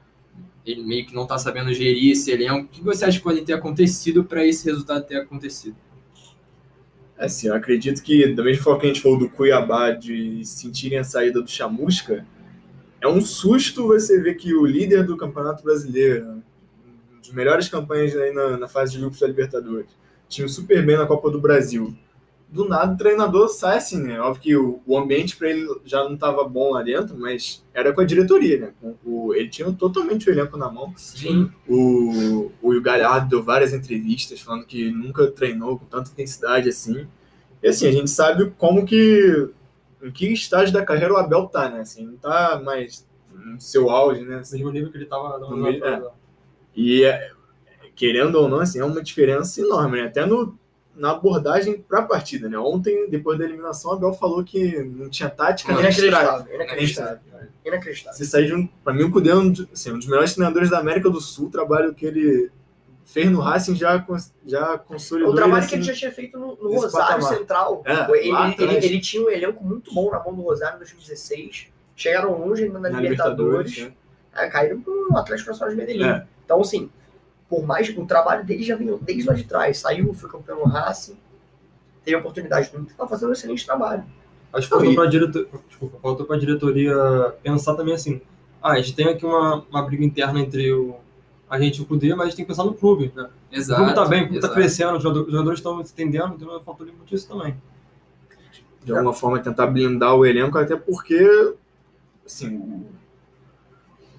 [0.65, 2.67] ele meio que não tá sabendo gerir esse elenco.
[2.67, 5.77] O que você acha que pode ter acontecido para esse resultado ter acontecido?
[7.19, 10.99] Assim, eu acredito que, da mesma forma que a gente falou do Cuiabá, de sentirem
[10.99, 12.27] a saída do Chamusca,
[13.05, 16.43] é um susto você ver que o líder do Campeonato Brasileiro,
[17.19, 19.89] das melhores campanhas aí na, na fase de grupos da Libertadores,
[20.29, 21.95] tinha super bem na Copa do Brasil.
[22.49, 24.21] Do nada o treinador sai assim, né?
[24.21, 27.93] Óbvio que o, o ambiente para ele já não estava bom lá dentro, mas era
[27.93, 28.73] com a diretoria, né?
[28.81, 30.93] Com o- ele tinha totalmente o elenco na mão.
[30.97, 31.51] Sim.
[31.69, 37.09] O, o Galhardo deu várias entrevistas falando que nunca treinou com tanta intensidade assim.
[37.63, 39.49] E assim, a gente sabe como que.
[40.05, 41.81] Em que estágio da carreira o Abel tá, né?
[41.81, 44.37] Assim, não tá mais no seu auge, né?
[44.37, 46.03] Assim, mesmo nível que ele tava No meio- é.
[46.77, 47.31] e é,
[47.97, 50.07] querendo ou não, assim, é uma diferença enorme, né?
[50.09, 50.57] Até no,
[50.95, 52.59] na abordagem para a partida, né?
[52.59, 55.81] Ontem, depois da eliminação, o Abel falou que não tinha tática nem.
[55.81, 57.19] Inacreditável, inacreditável.
[57.65, 58.17] Inacreditável.
[58.19, 58.67] Você sai de um.
[58.67, 61.47] Pra mim, o Cudê é um, assim, um dos melhores treinadores da América do Sul.
[61.47, 62.51] O trabalho que ele
[63.05, 64.05] fez no Racing já,
[64.47, 65.33] já consolidou.
[65.33, 67.39] O trabalho ele, que ele assim, já tinha feito no, no Rosário patamar.
[67.39, 67.83] Central.
[67.85, 71.69] É, ele, ele, ele tinha um elenco muito bom na mão do Rosário em 2016.
[71.95, 73.73] Chegaram longe na, na Libertadores.
[73.73, 73.79] Libertadores.
[74.35, 74.45] né?
[74.47, 76.09] É, caíram pro Atlético Nacional de Medellín.
[76.09, 76.27] É.
[76.45, 76.91] Então, assim,
[77.49, 79.79] por mais o trabalho dele já vinha desde lá de trás.
[79.79, 81.17] Saiu, foi campeão no Racing,
[82.05, 84.05] teve a oportunidade do Inter, tá fazendo um excelente trabalho.
[84.53, 85.49] Acho que faltou pra, diretor...
[85.69, 86.97] Desculpa, faltou pra diretoria
[87.43, 88.21] pensar também assim.
[88.63, 90.97] Ah, a gente tem aqui uma, uma briga interna entre o,
[91.55, 93.29] a gente o Cudê, mas a gente tem que pensar no clube, né?
[93.53, 93.81] O Exato.
[93.81, 94.55] clube tá bem, o clube tá exato.
[94.55, 97.57] crescendo, os jogadores os jogadores estão se entendendo, então faltou muito isso também.
[98.85, 101.55] de alguma forma tentar blindar o elenco, até porque
[102.27, 102.87] assim, o,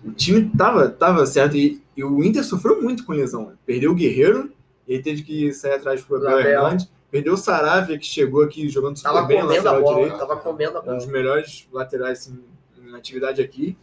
[0.10, 3.48] o time tava, tava certo e, e o Inter sofreu muito com lesão.
[3.48, 3.54] né?
[3.65, 4.52] Perdeu o Guerreiro,
[4.88, 6.39] e ele teve que sair atrás do Abel.
[6.39, 6.89] Hernandes.
[7.12, 10.04] Perdeu o Saravia, que chegou aqui jogando super Tava bem na comendo a lateral bola,
[10.04, 10.19] direito.
[10.19, 10.98] tava comendo a um bola.
[10.98, 12.39] dos melhores laterais assim,
[12.78, 13.78] em atividade aqui.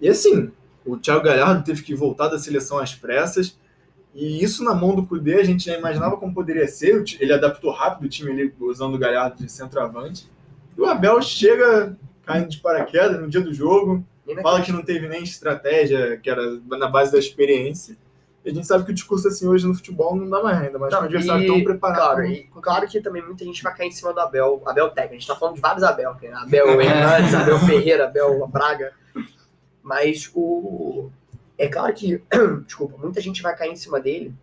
[0.00, 0.50] E assim,
[0.84, 3.58] o Thiago Galhardo teve que voltar da seleção às pressas.
[4.14, 7.04] E isso na mão do Cudê, a gente já imaginava como poderia ser.
[7.18, 10.30] Ele adaptou rápido o time ali, usando o Galhardo de centroavante.
[10.76, 14.04] E o Abel chega caindo de paraquedas no dia do jogo,
[14.42, 17.96] fala que não teve nem estratégia, que era na base da experiência.
[18.44, 20.78] E a gente sabe que o discurso assim hoje no futebol não dá mais ainda,
[20.78, 21.98] mas Não, o adversário e, tão preparado.
[21.98, 25.14] Claro, e claro que também muita gente vai cair em cima do Abel, Abel técnico.
[25.14, 26.32] A gente tá falando de vários Abel, né?
[26.34, 28.92] Abel Hernandes, Abel Ferreira, Abel Braga.
[29.84, 31.10] Mas o.
[31.56, 32.20] É claro que,
[32.66, 34.34] desculpa, muita gente vai cair em cima dele,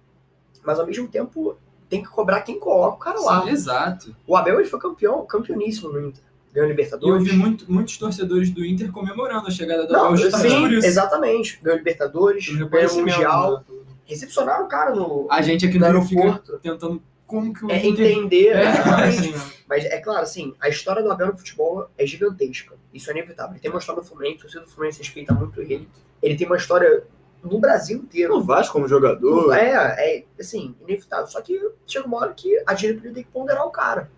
[0.63, 1.57] mas ao mesmo tempo
[1.89, 3.41] tem que cobrar quem coloca o cara lá.
[3.43, 4.15] Sim, exato.
[4.25, 6.23] O Abel ele foi campeão, campeoníssimo no Inter.
[6.53, 7.23] Ganhou E eu Libertadores.
[7.27, 10.71] vi muito- muitos torcedores do Inter comemorando a chegada do Não, Abel justamente sim, por
[10.73, 10.87] isso.
[10.87, 11.59] exatamente.
[11.61, 13.57] Ganhou Libertadores, ganhou Mundial.
[13.69, 13.75] né?
[14.05, 16.59] Recepcionaram o cara no, A gente aqui no aeroporto.
[16.59, 18.11] tentando como que o É Inter...
[18.11, 18.47] entender.
[18.55, 18.67] É.
[18.67, 19.41] Assim, né?
[19.67, 22.75] Mas é claro, assim, a história do Abel no futebol é gigantesca.
[22.93, 23.53] Isso é inevitável.
[23.53, 25.87] Ele tem uma história no Fluminense, o torcedor do Fluminense respeita muito ele.
[26.21, 27.03] Ele tem uma história
[27.43, 28.35] no Brasil inteiro.
[28.35, 31.27] No Vasco como jogador, É, é, assim, inevitável.
[31.27, 34.09] Só que chega uma hora que a diretoria tem que ponderar o cara.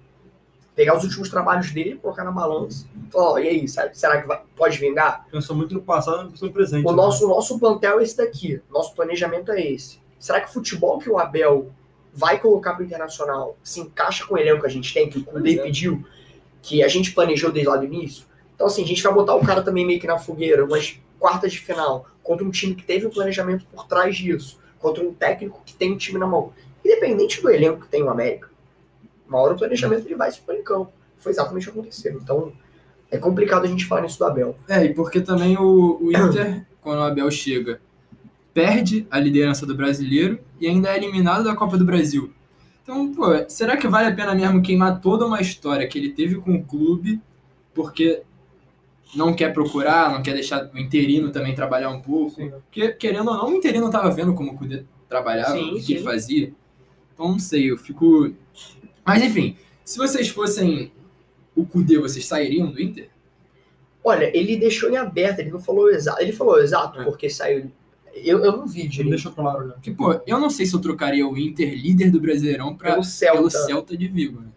[0.75, 2.87] Pegar os últimos trabalhos dele, colocar na balança.
[3.11, 5.27] Falar, ó, e aí, sabe, será que vai- pode vingar?
[5.31, 6.85] Pensou muito no passado, não pensou no presente.
[6.85, 6.97] O né?
[6.97, 8.59] nosso, nosso plantel é esse daqui.
[8.71, 9.99] Nosso planejamento é esse.
[10.17, 11.71] Será que o futebol que o Abel
[12.11, 15.23] vai colocar pro Internacional se encaixa com o elenco que a gente tem, que o
[15.23, 15.63] Kudê é.
[15.63, 16.03] pediu,
[16.61, 18.25] que a gente planejou desde lá do início?
[18.55, 21.51] Então, assim, a gente vai botar o cara também meio que na fogueira, umas quartas
[21.51, 25.61] de final, contra um time que teve um planejamento por trás disso, contra um técnico
[25.65, 26.53] que tem um time na mão.
[26.83, 28.49] Independente do elenco que tem o América,
[29.27, 30.91] uma hora o planejamento ele vai se pôr em campo.
[31.17, 32.19] Foi exatamente o que aconteceu.
[32.21, 32.53] Então,
[33.09, 34.55] é complicado a gente falar nisso do Abel.
[34.67, 37.79] É, e porque também o, o Inter, quando o Abel chega,
[38.53, 42.31] perde a liderança do brasileiro e ainda é eliminado da Copa do Brasil.
[42.83, 46.35] Então, pô, será que vale a pena mesmo queimar toda uma história que ele teve
[46.35, 47.21] com o clube
[47.73, 48.21] porque
[49.15, 52.31] não quer procurar, não quer deixar o interino também trabalhar um pouco?
[52.35, 52.49] Sim.
[52.49, 55.81] Porque, querendo ou não, o interino tava vendo como o Cudê trabalhava, Sim, o que
[55.81, 55.93] sim.
[55.95, 56.53] ele fazia.
[57.13, 58.33] Então, não sei, eu fico...
[59.05, 60.91] Mas, enfim, se vocês fossem
[61.55, 63.09] o Cudê, vocês sairiam do Inter?
[64.03, 66.21] Olha, ele deixou em aberto, ele não falou exato.
[66.21, 67.03] Ele falou exato É.
[67.03, 67.71] porque saiu.
[68.15, 69.09] Eu, eu não vi Não direito.
[69.11, 69.73] deixou claro, né?
[69.75, 73.03] Porque, pô, eu não sei se eu trocaria o Inter líder do Brasileirão pra, Pelo
[73.03, 73.37] Celta.
[73.37, 74.47] pelo Celta de Vigo, né?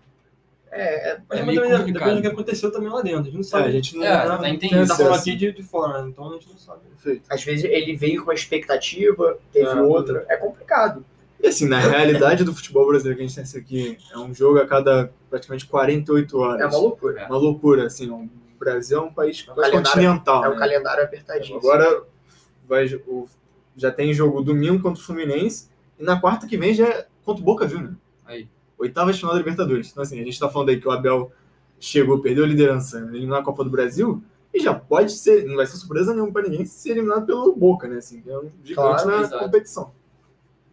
[0.81, 3.21] É, é, Mas É também meio depende do que aconteceu também lá dentro.
[3.21, 3.69] A gente não É, sabe.
[3.69, 4.89] a gente não É, não- tá, tem isso.
[4.89, 6.09] tá falando aqui de, de fora, né?
[6.09, 6.81] então a gente não sabe.
[6.91, 7.23] Perfeito.
[7.31, 9.75] às vezes ele veio com uma expectativa, teve É.
[9.81, 10.25] outra.
[10.29, 11.05] É complicado.
[11.41, 14.35] E assim, na realidade do futebol brasileiro que a gente tem isso aqui, é um
[14.35, 16.61] jogo a cada praticamente 48 horas.
[16.63, 17.27] É uma loucura.
[17.27, 18.11] Uma loucura, assim.
[18.11, 20.45] O Brasil é um país É um continental.
[20.45, 20.59] É um né?
[20.59, 21.59] calendário apertadinho.
[21.59, 22.03] Agora
[22.67, 23.29] vai, o-
[23.77, 27.43] já tem jogo domingo contra o Fluminense e na quarta que vem já é contra
[27.43, 27.95] o Boca Juniors.
[28.25, 28.49] Aí.
[28.79, 29.91] Oitava de final da Libertadores.
[29.91, 31.33] Então, assim, a gente tá falando aí que o Abel
[31.81, 35.67] chegou, perdeu a liderança, eliminou a Copa do Brasil e já pode ser, não vai
[35.67, 37.97] ser surpresa nenhuma pra ninguém ser eliminado pelo Boca, né?
[37.99, 39.45] Assim, é um gigante Claro, na exato.
[39.45, 39.91] competição.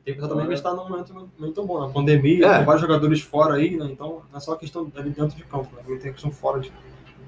[0.05, 1.79] Tem que pensar também que a gente tá num momento muito- bom.
[1.79, 2.57] Na pandemia, É.
[2.57, 3.85] tem vários jogadores fora aí, né?
[3.89, 5.83] Então não é só questão ali dentro de campo, né?
[6.01, 6.71] Tem questão fora de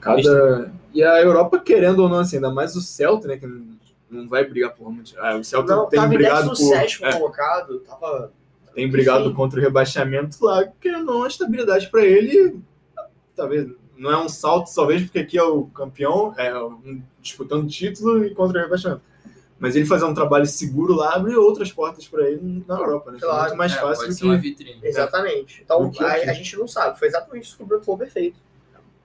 [0.01, 0.71] Cada...
[0.93, 3.37] E a Europa, querendo ou não, assim, ainda mais o Celta, né?
[3.37, 3.47] Que
[4.09, 5.13] não, vai brigar por muito.
[5.17, 7.07] Ah, o Celta Não, tem tava em brigado 17 por.
[7.07, 8.31] é, colocado, tava.
[8.75, 9.33] Tem brigado Enfim.
[9.35, 12.59] contra o rebaixamento lá, querendo ou não, a estabilidade para ele.
[13.35, 18.25] Talvez não é um salto, talvez porque aqui é o campeão, é um, disputando título
[18.25, 19.01] e contra o rebaixamento.
[19.57, 23.19] Mas ele fazer um trabalho seguro lá abre outras portas para ele na Europa, né?
[23.21, 23.43] Claro.
[23.43, 24.25] muito mais É, fácil pode do ser que.
[24.27, 24.79] uma vitrine.
[24.83, 25.61] Exatamente.
[25.63, 26.99] Então a, a gente não sabe.
[26.99, 28.37] Foi exatamente isso que o Bruno falou perfeito.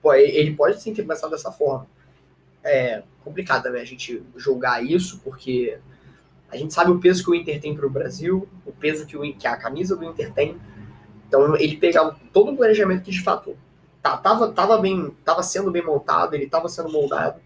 [0.01, 1.87] Pô, ele pode sim ter pensado dessa forma.
[2.63, 5.77] É complicado também a gente julgar isso, porque
[6.51, 9.17] a gente sabe o peso que o Inter tem para o Brasil, o peso que,
[9.17, 10.57] o, que a camisa do Inter tem.
[11.27, 13.57] Então ele pegar todo o planejamento que de fato
[14.01, 17.39] tá, tava, tava, bem, tava sendo bem montado, ele tava sendo moldado.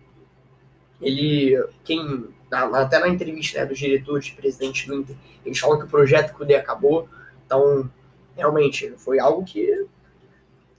[0.99, 5.15] Ele, quem, até na entrevista né, dos diretores, presidente do Inter,
[5.45, 7.07] eles falam que o projeto que o D acabou.
[7.45, 7.89] Então,
[8.35, 9.85] realmente, foi algo que,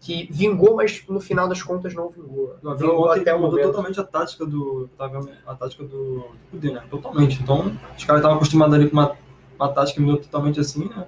[0.00, 2.54] que vingou, mas no final das contas não vingou.
[2.62, 3.66] O Vingou até o mudou momento.
[3.68, 4.88] totalmente a tática do.
[4.96, 5.10] tá?
[5.46, 6.82] A tática do, Kudê, né?
[6.90, 7.42] Totalmente.
[7.42, 9.16] Então, os caras estavam acostumados ali com uma,
[9.58, 11.06] uma tática que mudou totalmente assim, né?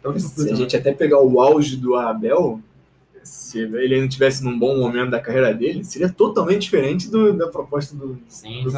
[0.00, 2.60] Então, Se a gente até pegar o auge do Abel,
[3.22, 7.48] se ele não tivesse num bom momento da carreira dele, seria totalmente diferente do- da
[7.48, 8.70] proposta do, Sim, do.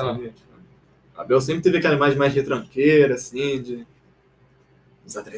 [1.16, 3.86] Abel sempre teve aquela imagem mais retranqueira, assim, de.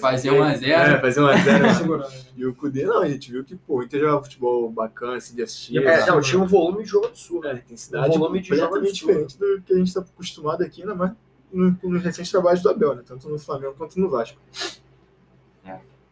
[0.00, 0.72] Fazer 1 a 0.
[0.72, 1.74] É, fazer 1x0.
[1.76, 2.12] Segurando.
[2.36, 5.34] e o Kudê, não, a gente viu que, pô, o Inter jogava futebol bacana, assim,
[5.36, 5.78] de assistir.
[5.84, 6.10] É, sabe?
[6.12, 7.48] não, tinha um volume de jogo absurdo.
[7.48, 10.94] É, intensidade Um volume de jogo diferente do que a gente está acostumado aqui, ainda
[10.94, 11.12] mais
[11.52, 13.02] no- nos recentes trabalhos do Abel, né?
[13.06, 14.38] Tanto no Flamengo quanto no Vasco.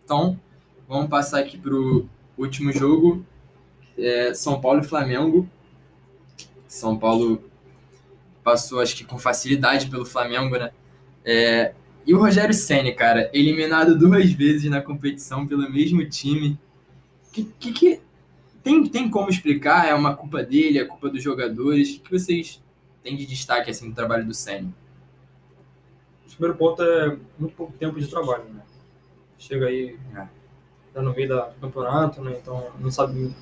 [0.05, 0.39] Então,
[0.89, 2.07] vamos passar aqui pro
[2.39, 3.25] último jogo.
[3.99, 5.49] É, São Paulo e Flamengo.
[6.69, 7.43] São Paulo
[8.45, 10.71] passou, acho que com facilidade pelo Flamengo, né?
[11.25, 11.75] É,
[12.07, 16.59] e o Rogério Senna, cara, eliminado duas vezes na competição pelo mesmo time.
[17.33, 18.01] Que, que, que-
[18.63, 19.87] tem, tem como explicar?
[19.89, 21.97] É uma culpa dele, é culpa dos jogadores?
[21.97, 22.63] O que vocês
[23.03, 24.73] têm de destaque assim, no trabalho do Senna?
[26.27, 28.61] O primeiro ponto é muito pouco tempo de trabalho, né?
[29.39, 30.27] Chega aí É.
[30.93, 32.37] tá no meio do campeonato, né?
[32.41, 33.35] Então não sabe.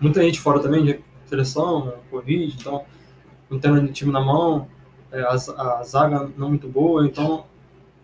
[0.00, 2.84] Muita gente fora também de seleção, Covid, então
[3.50, 4.68] não tendo o time na mão,
[5.12, 7.46] é, a, a zaga não muito boa, então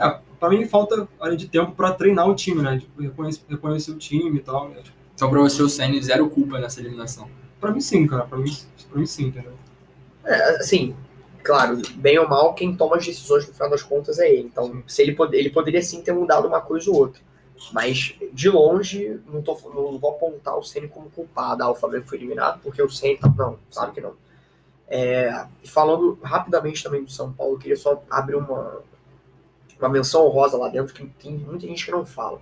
[0.02, 2.78] é, para mim falta área de tempo para treinar o time, né?
[2.78, 4.70] Tipo, reconhecer, reconhecer o time e tal.
[4.72, 7.28] É, tipo, Então, pra você, o Senna zero culpa nessa eliminação.
[7.60, 8.24] Pra mim sim, cara.
[8.24, 8.52] Pra mim,
[8.90, 9.52] pra mim sim, entendeu?
[10.24, 10.96] É, assim,
[11.42, 14.48] claro, bem ou mal, quem toma as decisões no final das contas é ele.
[14.52, 17.20] Então, se ele, pode, ele poderia sim ter mudado uma coisa ou outra.
[17.72, 21.62] Mas, de longe, não, tô, não vou apontar o Ceni como culpado.
[21.62, 23.28] Ah, o Flamengo foi eliminado porque o Ceni tá...
[23.28, 24.14] Não, claro que não.
[24.88, 28.82] É, e falando rapidamente também do São Paulo, eu queria só abrir uma,
[29.86, 32.40] uma menção honrosa lá dentro, que tem muita gente que não fala.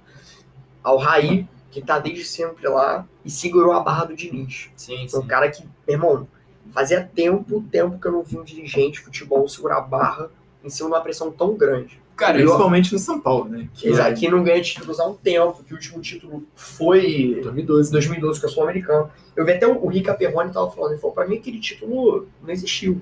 [0.82, 4.70] Ao Raí, que tá desde sempre lá e segurou a barra do Diniz.
[4.76, 5.26] Sim, Um sim.
[5.26, 6.28] cara que, meu irmão,
[6.72, 10.30] fazia tempo, tempo que eu não vi um dirigente de futebol segurar a barra
[10.64, 12.00] em cima de uma pressão tão grande.
[12.20, 13.68] Cara, eu, Principalmente no São Paulo, né?
[13.72, 17.90] Que é que não ganha títulos há um tempo, que o último título foi 2012.
[17.92, 19.10] 2012, que é o Sul-Americano.
[19.34, 22.28] Eu vi até o, o Rica Perrone tava falando, ele falou, pra mim aquele título
[22.42, 23.00] não existiu.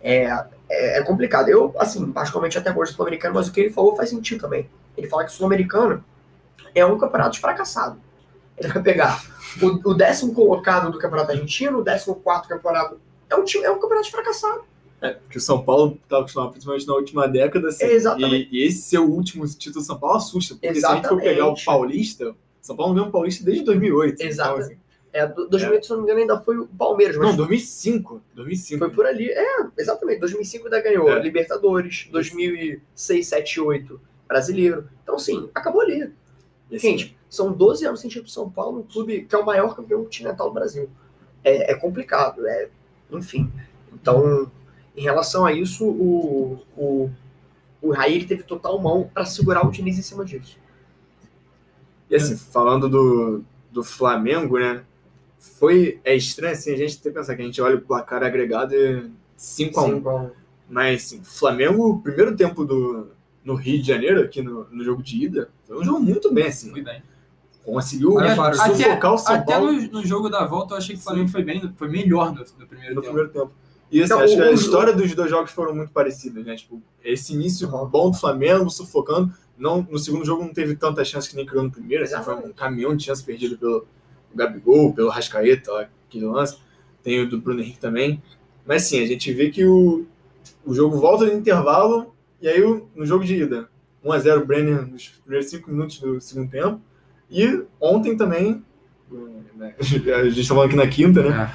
[0.00, 0.24] É,
[0.68, 1.48] é, é complicado.
[1.48, 4.68] Eu, assim, particularmente até gosto do Sul-Americano, mas o que ele falou faz sentido também.
[4.96, 6.04] Ele fala que o Sul-Americano
[6.74, 8.00] é um campeonato fracassado.
[8.56, 9.22] Ele vai pegar
[9.60, 13.00] o, o décimo colocado do campeonato argentino, o décimo quarto campeonato.
[13.28, 14.62] É um, time, é um campeonato fracassado.
[15.00, 18.48] É, porque o São Paulo estava acostumado, principalmente na última década, assim, Exatamente.
[18.52, 21.08] E, e esse ser o último título do São Paulo assusta, porque se a gente
[21.08, 21.24] for Exatamente.
[21.24, 24.20] pegar o Paulista, São Paulo não ganhou um Paulista desde 2008.
[24.20, 24.50] Exato.
[24.50, 24.76] Então, assim,
[25.12, 28.22] É, do- 2008, se eu não me engano, ainda foi o Palmeiras, mas não, 2005.
[28.34, 28.78] 2005.
[28.78, 29.28] foi por ali.
[29.30, 30.20] É, exatamente.
[30.20, 31.18] 2005 ainda ganhou É.
[31.20, 34.88] Libertadores, 2006, 7, 8 Brasileiro.
[35.02, 36.12] Então, sim, acabou ali.
[36.70, 39.38] E, assim, Gente, são 12 anos sem título pro São Paulo, um clube que é
[39.38, 40.88] o maior campeão continental do Brasil.
[41.42, 42.68] É, é complicado, é,
[43.10, 43.50] enfim.
[43.92, 44.48] Então,
[44.96, 47.10] em relação a isso, o, o,
[47.82, 50.56] o Raí teve total mão para segurar o Diniz em cima disso.
[52.08, 53.42] E assim, falando do,
[53.72, 54.84] do Flamengo, né?
[55.40, 55.98] Foi.
[56.04, 58.74] É estranho assim, a gente tem que pensar que a gente olha o placar agregado
[58.74, 59.86] e 5x1.
[59.96, 60.30] Sim, com-
[60.68, 63.08] Mas assim, Flamengo, o primeiro tempo do,
[63.44, 66.46] no Rio de Janeiro, aqui no, no jogo de ida, foi um jogo muito bem,
[66.46, 66.70] assim.
[66.70, 67.02] fui bem.
[67.64, 70.94] Conseguiu Olha, sufocar até- o São Até Paulo no, no jogo da volta eu achei
[70.94, 73.14] que o Flamengo foi bem, foi melhor no, no primeiro no tempo.
[73.14, 73.52] primeiro tempo.
[73.90, 76.44] E assim, Então, acho que o- a o- história dos dois jogos foram muito parecidas,
[76.44, 76.54] né?
[76.56, 79.32] Tipo, esse início bom do Flamengo, sufocando.
[79.58, 82.04] Não, no segundo jogo não teve tanta chance que nem criou no primeiro.
[82.04, 83.86] Assim, foi um caminhão de chance perdido pelo
[84.34, 86.58] Gabigol, pelo Rascaeta, lá, que lance.
[87.02, 88.22] Tem o do Bruno Henrique também.
[88.66, 90.06] Mas sim, a gente vê que o,
[90.64, 92.60] o jogo volta no intervalo, e aí
[92.94, 93.68] no jogo de ida,
[94.04, 96.80] 1x0 o Brenner nos primeiros 5 minutos do segundo tempo.
[97.30, 98.64] E ontem também,
[99.56, 101.52] né, a gente tá falando aqui na quinta, né?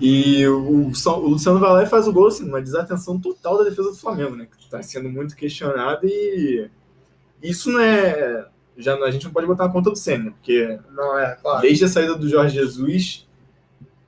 [0.00, 3.64] E o, o Luciano vai lá e faz o gol, assim, uma desatenção total da
[3.64, 4.46] defesa do Flamengo, né?
[4.46, 6.68] Que está sendo muito questionado e
[7.42, 8.46] isso não é.
[8.76, 11.62] Já, a gente não pode botar na conta do Senna, porque Não, é, claro.
[11.62, 13.26] desde a saída do Jorge Jesus,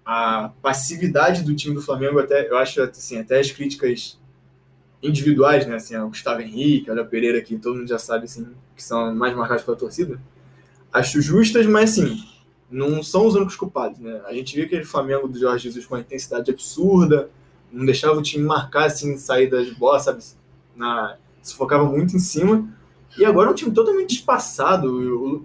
[0.05, 4.19] a passividade do time do Flamengo, até, eu acho assim, até as críticas
[5.03, 5.77] individuais, né?
[5.77, 9.35] Assim, o Gustavo Henrique, o Pereira, que todo mundo já sabe assim, que são mais
[9.35, 10.21] marcados pela torcida,
[10.93, 12.23] acho justas, mas assim,
[12.71, 14.21] não são os únicos culpados, né?
[14.27, 17.31] A gente viu aquele Flamengo do Jorge Jesus com uma intensidade absurda,
[17.73, 20.23] não deixava o time marcar assim, sair das bolas, sabe?
[20.75, 22.69] Na, se focava muito em cima.
[23.19, 24.89] E agora é um time totalmente espaçado.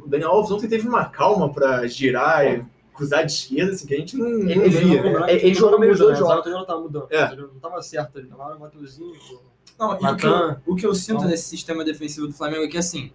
[0.03, 2.63] O Daniel Alves ontem teve uma calma para girar e
[2.93, 5.01] cruzar de esquerda, assim, que a gente não, não Ele- ele via.
[5.03, 5.33] jogou- né?
[5.33, 6.45] ele jogou meio os dois jogos.
[6.51, 7.07] não tava mudando.
[7.09, 7.35] É.
[7.35, 8.27] Não tava certo ali.
[8.27, 9.13] Tava o Mateuzinho.
[9.27, 9.39] pô.
[9.79, 12.63] Não, e o, que eu, o que eu sinto Então- nesse sistema defensivo do Flamengo
[12.63, 13.11] é que assim,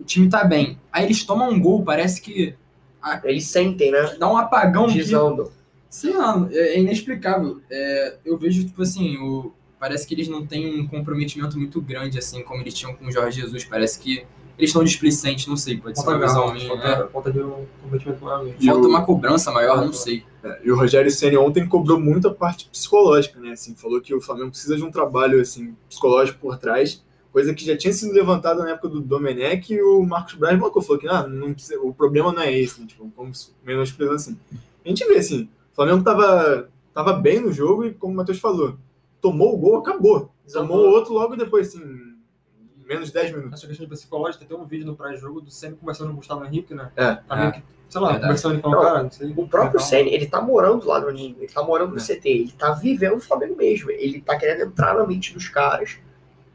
[0.00, 0.76] o time tá bem.
[0.92, 2.54] Aí eles tomam um gol, parece que
[3.22, 4.16] Eles sentem, né?
[4.18, 5.48] dá um apagão que, Desandam.
[5.88, 7.60] sei lá, é, é inexplicável.
[7.70, 12.18] É, eu vejo, tipo assim, o, parece que eles não têm um comprometimento muito grande,
[12.18, 13.64] assim, como eles tinham com o Jorge Jesus.
[13.64, 14.24] Parece que
[14.58, 16.68] eles estão displicentes, não sei, pode ser Falta uma visão minha.
[16.68, 17.08] falta, né?
[17.12, 18.60] falta de um comprometimento maior mesmo.
[18.64, 20.24] Falta o- uma cobrança maior, não sei.
[20.42, 23.52] É, E o Rogério Ceni ontem cobrou muito a parte psicológica, né?
[23.52, 27.64] Assim, falou que o Flamengo precisa de um trabalho assim psicológico por trás, coisa que
[27.64, 31.06] já tinha sido levantada na época do Domenech e o Marcos Braz marcou, falou que
[31.06, 32.86] ah, não precisa- o problema não é esse, né?
[32.88, 33.30] tipo, como
[33.64, 34.38] menosprezando assim.
[34.84, 38.38] A gente vê assim, o Flamengo tava, tava bem no jogo e como o Matheus
[38.40, 38.76] falou,
[39.20, 40.30] tomou o gol, acabou.
[40.52, 43.52] Tomou o outro logo depois, assim, em menos de 10 minutos.
[43.54, 46.16] Essa questão de psicológica, tem até um vídeo no pré-jogo do Senna conversando com o
[46.16, 46.90] Gustavo Henrique, né?
[46.96, 47.16] É.
[47.16, 48.22] Tá que, sei lá, Verdade.
[48.26, 49.30] conversando falando, Não, cara, não sei.
[49.36, 49.86] O próprio legal.
[49.88, 52.00] Senna, ele tá morando lá no Ninho, ele tá morando no É.
[52.00, 53.90] CT, ele tá vivendo o Flamengo mesmo.
[53.90, 55.98] Ele tá querendo entrar na mente dos caras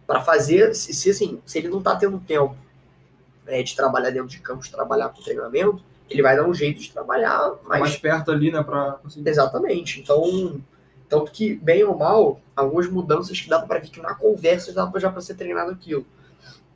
[0.07, 2.55] pra fazer, se, se, assim, se ele não tá tendo tempo
[3.45, 6.79] né, de trabalhar dentro de campo, de trabalhar com treinamento, ele vai dar um jeito
[6.79, 9.29] de trabalhar Tá mais mais perto ali, né, pra conseguir.
[9.29, 9.99] Exatamente.
[10.01, 10.61] Então,
[11.13, 14.99] tanto que, bem ou mal, algumas mudanças que dava pra ver que na conversa dava
[14.99, 16.05] já pra ser treinado aquilo.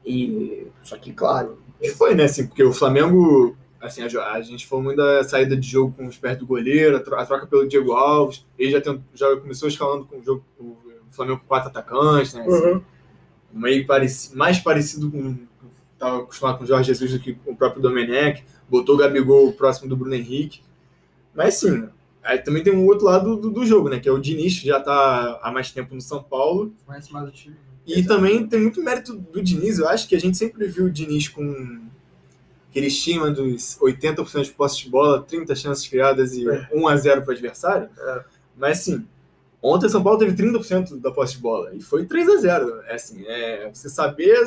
[0.05, 4.65] E, só que, claro, E foi, né, assim, porque o Flamengo, assim, a, a gente
[4.67, 7.45] falou muito da saída de jogo com os pés do goleiro, a tro- a troca
[7.47, 10.77] pelo Diego Alves, ele já, tent- já começou escalando com o jogo, o
[11.09, 12.81] Flamengo com quatro atacantes, né, assim,
[13.51, 15.37] meio pareci, mais parecido com,
[15.93, 19.51] estava acostumado com o Jorge Jesus do que com o próprio Domenech, botou o Gabigol
[19.53, 20.61] próximo do Bruno Henrique,
[21.35, 21.89] mas sim,
[22.27, 24.67] aí também tem um outro lado do, do jogo, né, que é o Diniz, que
[24.67, 27.55] já está há mais tempo no São Paulo, Conhece mais o time.
[27.85, 29.79] e também tem muito mérito do Diniz.
[29.79, 31.81] Eu acho que a gente sempre viu o Diniz com
[32.69, 36.69] aquele estima dos 80% de posse de bola, 30 chances criadas e É.
[36.73, 37.89] 1 a 0 para o adversário.
[37.97, 38.23] É.
[38.57, 39.05] Mas assim,
[39.61, 42.81] ontem o São Paulo teve 30% da posse de bola e foi 3 a 0
[42.87, 44.37] É assim, é você saber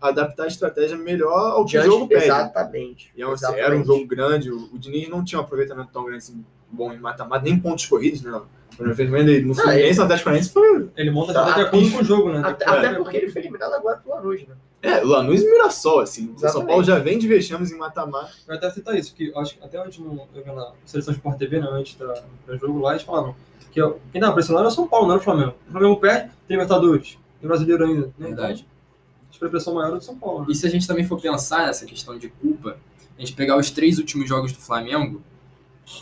[0.00, 2.24] adaptar a estratégia melhor ao que o jogo diante, pede.
[2.24, 3.12] exatamente.
[3.16, 3.64] E é um- exatamente.
[3.64, 6.92] era um jogo grande, o, o Diniz não tinha um aproveitamento tão grande assim, bom
[6.92, 8.30] em mata-mata, nem pontos corridos, né?
[8.78, 11.98] No Fluminense, no Fluminense, no Atlético Paranaense foi Ele monta Tá, até de acordo com
[11.98, 12.40] o jogo, né?
[12.42, 14.54] Até, De até acordo porque ele foi eliminado agora pelo Lanús, né?
[14.80, 16.34] É, Lanús e Mirassol, assim.
[16.34, 16.66] O São.
[16.66, 18.32] Paulo já vem de vexames em mata-mata.
[18.48, 21.14] Eu até citar isso, que eu acho que até antes no, eu vi na Seleção
[21.14, 22.14] Sport TV, né, antes da,
[22.46, 23.36] do jogo lá, eles falavam
[23.70, 25.54] que ó, quem tava pressionando era o São Paulo, não era o Flamengo.
[25.68, 28.06] O Flamengo perde, tem Libertadores, tem brasileiro ainda.
[28.18, 28.26] Né?
[28.28, 28.66] Verdade.
[28.66, 30.40] Então, acho que a pressão maior é do São Paulo.
[30.40, 30.46] Né?
[30.50, 32.76] E se a gente também for pensar nessa questão de culpa,
[33.16, 35.22] a gente pegar os três últimos jogos do Flamengo,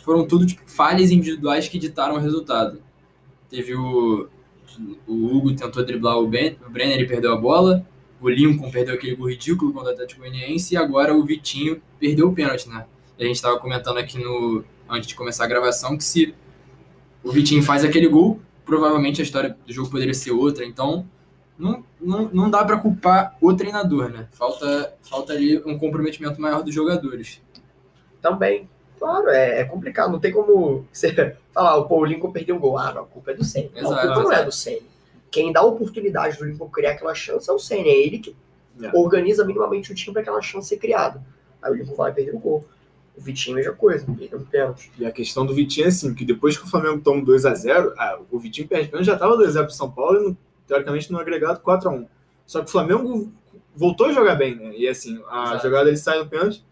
[0.05, 2.81] foram tudo tipo, falhas individuais que ditaram o resultado.
[3.49, 4.29] Teve o,
[5.07, 7.87] o Hugo tentou driblar o, ben, o Brenner e perdeu a bola,
[8.21, 12.29] o Lincoln perdeu aquele gol ridículo contra o Atlético Goianiense e agora o Vitinho perdeu
[12.29, 12.87] o pênalti, né?
[13.19, 16.35] E a gente estava comentando aqui no antes de começar a gravação que se
[17.23, 21.07] o Vitinho faz aquele gol, provavelmente a história do jogo poderia ser outra, então
[21.59, 24.29] não, não, não dá para culpar o treinador, né?
[24.33, 27.41] Falta, falta ali um comprometimento maior dos jogadores.
[28.23, 28.69] Também.
[29.01, 30.13] Claro, é, é complicado.
[30.13, 32.79] Não tem como você falar, pô, o Lincoln perdeu um gol.
[32.79, 33.71] Ah, não, a culpa é do Senna.
[33.75, 34.49] Não, a Exato, culpa não é exato.
[34.51, 34.81] do Senna.
[35.31, 37.89] Quem dá a oportunidade do Lincoln criar aquela chance é o Senna.
[37.89, 38.37] É ele que
[38.83, 38.91] É.
[38.97, 41.21] organiza minimamente o time para aquela chance ser criada.
[41.63, 42.65] Aí o Lincoln vai perder o gol.
[43.17, 44.91] O Vitinho, mesma coisa, perdeu um pênalti.
[44.99, 48.19] E a questão do Vitinho é assim, que depois que o Flamengo toma 2x0, ah,
[48.31, 50.37] o Vitinho perde pênalti, já estava 2x0 pro São Paulo e, no-
[50.67, 52.07] teoricamente, no agregado 4x1.
[52.47, 53.31] Só que o Flamengo
[53.77, 54.73] voltou a jogar bem, né?
[54.75, 55.63] E assim, a Exato.
[55.65, 56.65] jogada ele sai do pênalti,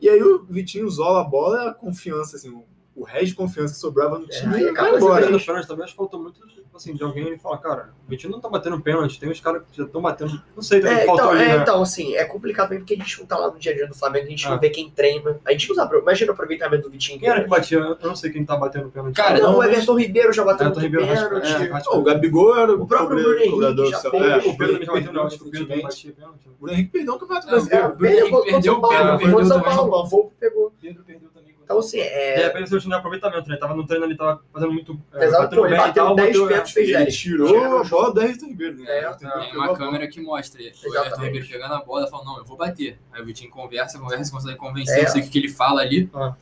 [0.00, 2.62] e aí o Vitinho isola a bola, a confiança, assim,
[2.96, 5.28] o, o resto de confiança que sobrava no É, time e acaba embora.
[5.30, 6.40] No pênalti também acho que faltou muito
[6.74, 9.76] assim, de alguém falar, cara, o Vitinho não tá batendo pênalti, tem uns caras que
[9.78, 10.42] já estão batendo.
[10.56, 11.62] Não sei, também É, faltou então, ali, é, né?
[11.62, 13.86] então, assim, é complicado mesmo porque a gente não tá lá no dia a dia
[13.86, 14.50] do Flamengo, a gente Ah.
[14.50, 15.38] não vê quem treina.
[15.44, 15.96] A gente não sabe.
[15.96, 17.20] Imagina o aproveitamento do Vitinho.
[17.20, 17.78] Quem era que batia?
[17.78, 19.14] Eu não sei quem tá batendo pênalti.
[19.14, 21.46] Cara, não, o normalmente- Everton Ribeiro já bateu Everton muito Ribeiro, pênalti.
[21.46, 21.90] Rascaeta.
[21.96, 24.12] o Gabigol era O próprio Bruno Henrique já fez.
[24.14, 25.82] É, o Pedro já bateu, perdeu não, acho que o Pedro não recentemente.
[25.84, 26.40] batia pênalti.
[26.48, 26.52] né?
[26.52, 27.86] O Bruno Henrique perdeu o Campeonato É, Brasileiro.
[27.86, 29.62] o Pedro perdeu perdeu o pênalti, perdeu o São.
[29.62, 30.72] Paulo, o Volpe pegou.
[30.82, 31.28] Pedro perdeu.
[31.64, 32.36] Então, assim, De é.
[32.46, 33.56] repente, ele não aproveitamento, né?
[33.56, 35.00] Tava no treino ali, tava fazendo muito.
[35.14, 37.16] é, Exato, batendo pô, ele bateu tal, 10 bateu- pênaltis, fez Ele 10.
[37.16, 38.84] tirou a bola do Everton Ribeiro, né?
[38.98, 41.22] É, Tem a uma câmera que mostra o Everton.
[41.22, 42.98] Ribeiro pegando a bola e falando, não, eu vou bater.
[43.12, 45.02] Aí o Vitinho conversa, conversa, consegue convencer, É.
[45.04, 46.34] não sei o que que ele fala ali, Ah.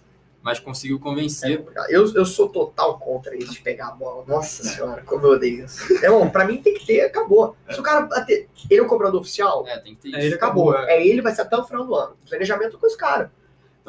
[0.43, 1.59] mas conseguiu É convencer.
[1.59, 1.89] complicado.
[1.91, 4.25] eu, eu sou total contra isso de pegar a bola.
[4.27, 5.79] Nossa senhora, como eu odeio isso.
[6.05, 7.55] É bom, pra mim tem que ter, acabou.
[7.71, 8.49] Se o cara bater.
[8.69, 10.27] Ele é o cobrador oficial, É, tem que ter É, isso.
[10.27, 10.71] ele acabou.
[10.73, 12.17] acabou, É ele, vai ser até o final do ano.
[12.29, 12.97] Planejamento com esse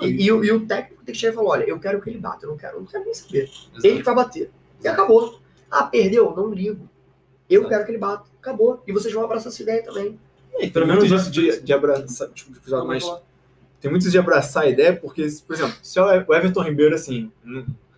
[0.01, 2.09] E, e o- e o técnico tem que chegar e falar: olha, eu quero que
[2.09, 3.43] ele bata, eu não quero, eu não quero nem saber.
[3.43, 3.85] Exato.
[3.87, 4.51] Ele que vai bater.
[4.83, 5.39] E acabou.
[5.69, 6.33] Ah, perdeu?
[6.35, 6.89] Não ligo.
[7.49, 7.69] Eu Exato.
[7.73, 8.29] quero que ele bata.
[8.41, 8.81] Acabou.
[8.87, 10.19] E vocês vão abraçar essa ideia também.
[10.57, 12.51] Tem Pelo menos disso de, de abraçar, tipo,
[12.85, 13.03] mas-
[13.81, 17.31] tem muito de abraçar a ideia, porque, por exemplo, se o Everton Ribeiro, assim,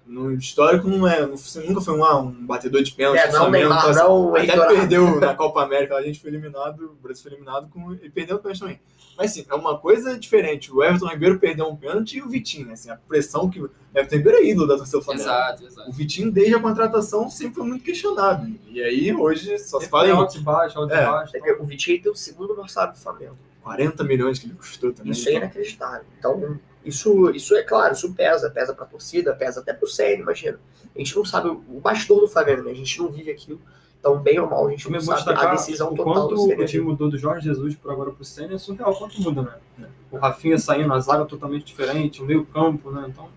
[0.05, 3.69] no, histórico não é, nunca foi um, ah, um batedor de pênalti, É, não, Flamengo,
[3.69, 6.85] Neymar, então, assim, não, o até Heitor perdeu na Copa América, a gente foi eliminado,
[6.85, 8.79] o Brasil foi eliminado com, e perdeu o pênalti também.
[9.17, 10.71] Mas assim, é uma coisa diferente.
[10.73, 14.17] O Everton Ribeiro perdeu um pênalti e o Vitinho, assim, a pressão que o Everton
[14.17, 15.29] Ribeiro é ídolo da torcida do Flamengo.
[15.29, 15.91] Exato, O exato.
[15.93, 18.45] Vitinho, desde a contratação, sempre foi muito questionado.
[18.67, 21.05] E aí, hoje, só se fala em altos e baixos, altos e É.
[21.05, 21.41] baixos.
[21.59, 23.37] O Vitinho tem o segundo orçário do Flamengo.
[23.63, 25.13] 40 milhões que ele custou também.
[25.13, 26.05] Isso é inacreditável.
[26.19, 28.49] Então, isso, isso é claro, isso pesa.
[28.49, 30.59] Pesa pra torcida, pesa até pro sério, imagina.
[30.95, 32.71] A gente não sabe o bastidor do Flamengo, né?
[32.71, 33.59] A gente não vive aquilo.
[33.99, 36.41] Então, bem ou mal, a gente Também não sabe a decisão o total quanto do
[36.43, 36.65] o Senna.
[36.65, 39.41] time mudou do Jorge Jesus por agora pro Senna é surreal quanto muda,
[39.79, 39.87] né?
[40.11, 43.07] O Rafinha saindo, a zaga totalmente diferente, o meio campo, né?
[43.09, 43.27] Então,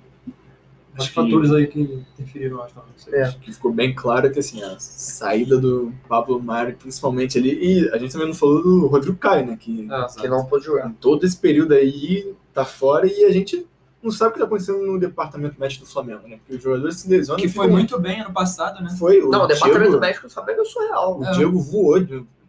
[0.94, 3.20] Acho os que- fatores aí que interferiram, acho, também.
[3.20, 3.30] É.
[3.40, 7.50] Que ficou bem claro que assim, a saída do Pablo Mari, principalmente ali,
[7.84, 9.56] e a gente também não falou do Rodrigo Caio, né?
[9.58, 10.88] Que É, Que não pôde jogar.
[10.88, 13.66] em todo esse período aí tá fora e a gente
[14.02, 16.36] não sabe o que tá acontecendo no departamento médico do Flamengo, né?
[16.38, 17.40] Porque os jogadores se lesionam.
[17.42, 18.90] Que foi ficam- muito bem ano passado, né?
[18.98, 21.18] Foi o Não, o departamento Diego, médico do Flamengo é surreal.
[21.20, 21.30] o É.
[21.32, 21.96] Diego voou,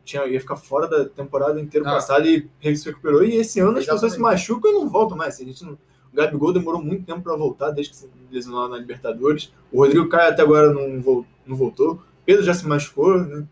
[0.05, 1.93] tinha, ia ficar fora da temporada inteira Ah.
[1.93, 3.24] passada e se recuperou.
[3.24, 4.22] E esse ano as pessoas se Exatamente.
[4.41, 5.39] machucam e não voltam mais.
[5.39, 8.78] A gente não- o Gabigol demorou muito tempo pra voltar, desde que se lesionou na
[8.78, 9.51] Libertadores.
[9.72, 12.01] O Rodrigo Caio até agora não, vol- não voltou.
[12.26, 13.45] Pedro já se machucou, né?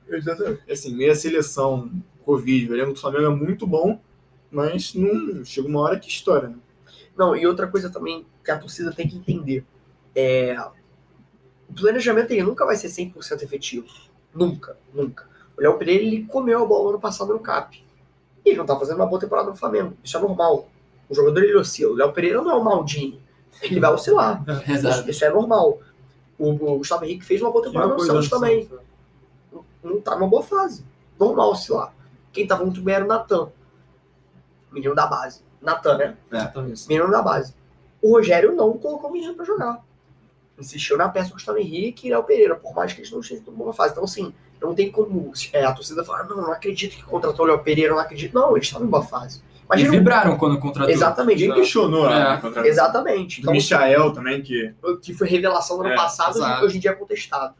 [0.71, 1.89] Assim, meia seleção,
[2.25, 3.99] Covid, o Flamengo é muito bom,
[4.57, 6.55] mas não chega uma hora que estoura, né?
[7.15, 9.63] Não, e outra coisa também que a torcida tem que entender.
[10.15, 10.59] É...
[11.69, 13.85] O planejamento ele nunca vai ser 100% efetivo.
[14.33, 15.29] Nunca, nunca.
[15.55, 17.83] O Léo Pereira ele comeu a bola ano passado no CAP.
[18.43, 19.95] E ele não tá fazendo uma boa temporada no Flamengo.
[20.03, 20.67] Isso é normal.
[21.07, 21.91] O jogador ele oscila.
[21.91, 23.21] O Léo Pereira não é o Maldini.
[23.61, 24.43] Ele vai oscilar.
[24.67, 25.01] Exato.
[25.01, 25.79] Isso, isso é normal.
[26.39, 28.61] O, o Gustavo Henrique fez uma boa temporada no Santos também.
[28.61, 30.83] assim, não tá numa boa fase.
[31.19, 31.93] Normal oscilar.
[32.33, 33.51] Quem tava muito bem era o Natan.
[34.77, 35.41] Menino da base.
[35.61, 36.15] Natan, né?
[36.31, 36.87] exatamente.
[36.87, 37.53] Menino da base.
[38.01, 39.79] O Rogério não colocou o menino pra jogar.
[40.57, 43.43] Insistiu na peça do Gustavo Henrique e Léo Pereira, por mais que eles não estejam
[43.47, 43.91] numa boa fase.
[43.91, 47.47] Então, assim, não tem como é, a torcida falar, não, não acredito que contratou o
[47.49, 48.33] Léo Pereira, não acredito.
[48.33, 49.39] Não, eles estavam em boa fase.
[49.39, 50.89] E Imagina, vibraram quando contratou.
[50.91, 51.41] exatamente.
[51.41, 52.21] Ninguém questionou É.
[52.21, 52.65] a contratação.
[52.65, 53.41] Exatamente.
[53.41, 56.65] Do Então, Michael também, que que foi revelação no ano É, passado, exato.
[56.65, 57.53] hoje em dia é contestado.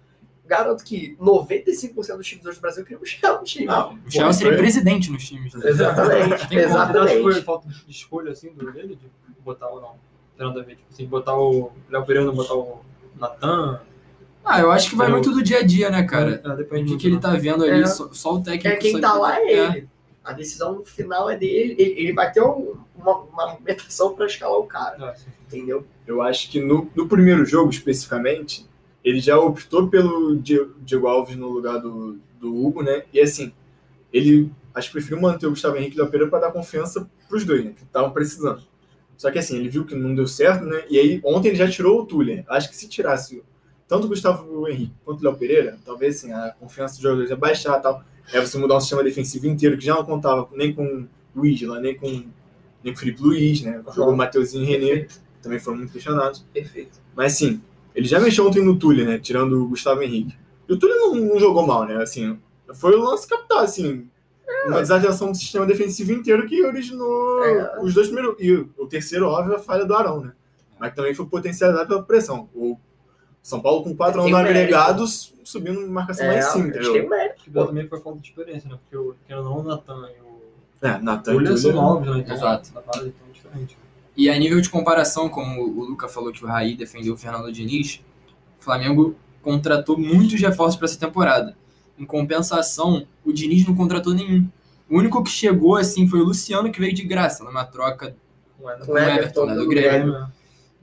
[0.47, 3.65] Garanto que 95% dos times hoje do Brasil queriam o Michel no time.
[3.65, 5.53] Não, O Chelsea seria foi- presidente nos times.
[5.53, 5.69] né?
[5.69, 7.41] Exatamente, Tem que foi exatamente.
[7.41, 9.09] falta de escolha assim do dele de
[9.43, 9.95] botar ou não?
[10.37, 12.79] Tem nada a ver, tipo assim, botar o Léo Pereira, não botar o
[13.19, 13.81] Natan.
[14.45, 16.41] Ah, eu acho que vai Eu- muito do dia a dia, né, cara?
[16.43, 17.21] É, O depende que, muito, que ele né?
[17.21, 17.85] tá vendo ali, É.
[17.87, 19.89] só, só o técnico É, quem sabe tá lá que- é ele.
[20.23, 21.75] A decisão final é dele.
[21.77, 25.85] Ele, ele vai ter um- uma, uma argumentação pra escalar o cara, É, entendeu?
[26.05, 28.65] Eu acho que no, no primeiro jogo, especificamente,
[29.07, 33.03] ele já optou pelo Di- Diego Alves no lugar do, do Hugo, né?
[33.13, 33.51] E assim,
[34.11, 37.09] ele acho que preferiu manter o Gustavo Henrique e o Léo Pereira para dar confiança
[37.27, 37.73] pros dois, né?
[37.75, 38.61] Que estavam precisando.
[39.17, 40.83] Só que assim, ele viu que não deu certo, né?
[40.89, 42.43] E aí ontem ele já tirou o Tuller.
[42.47, 43.41] Acho que se tirasse
[43.87, 47.35] tanto o Gustavo Henrique quanto o Léo Pereira, talvez assim, a confiança dos jogadores ia
[47.35, 48.03] baixar e tal.
[48.33, 51.79] Aí você mudar um sistema defensivo inteiro que já não contava nem com o lá,
[51.79, 52.25] nem com, nem
[52.83, 53.81] com o Felipe Luiz, né?
[53.95, 55.21] Jogou o Mateuzinho e René, Perfeito.
[55.41, 56.43] também foram muito questionados.
[56.53, 56.99] Perfeito.
[57.15, 57.61] Mas assim,
[57.97, 59.17] ele já mexeu ontem no Túlio, né?
[59.19, 60.35] Tirando o Gustavo Henrique.
[60.69, 61.95] E o Túlio não, não jogou mal, né?
[62.01, 62.37] Assim,
[62.75, 64.07] foi o lance capital, assim.
[64.65, 67.79] Uma desatenção do sistema defensivo inteiro que originou É.
[67.81, 68.35] os dois primeiros.
[68.39, 70.31] E o, o terceiro, óbvio, a falha do Arão, né?
[70.79, 72.47] Mas também foi potencializado pela pressão.
[72.55, 72.77] O
[73.41, 76.81] São Paulo com quatro Tem anos agregados, subindo marcação É, mais a cinco, gente tem
[76.91, 77.05] entendeu?
[77.05, 77.43] um mérito.
[77.43, 78.77] Que também foi falta de experiência, né?
[78.89, 81.85] Porque o, não, o Natan e o É, Natan o e William são Túlio.
[81.87, 82.19] novos, né?
[82.19, 82.73] Então, Exato.
[82.73, 83.77] Da base, então é diferente.
[84.17, 87.51] E a nível de comparação, como o Luca falou que o Raí defendeu o Fernando
[87.51, 88.03] Diniz,
[88.59, 91.55] o Flamengo contratou muitos reforços para essa temporada.
[91.99, 94.49] Em compensação, o Diniz não contratou nenhum.
[94.89, 98.15] O único que chegou assim foi o Luciano, que veio de graça, numa troca.
[98.57, 99.91] Com o Everton, né, do Grêmio.
[99.91, 100.27] Grêmio.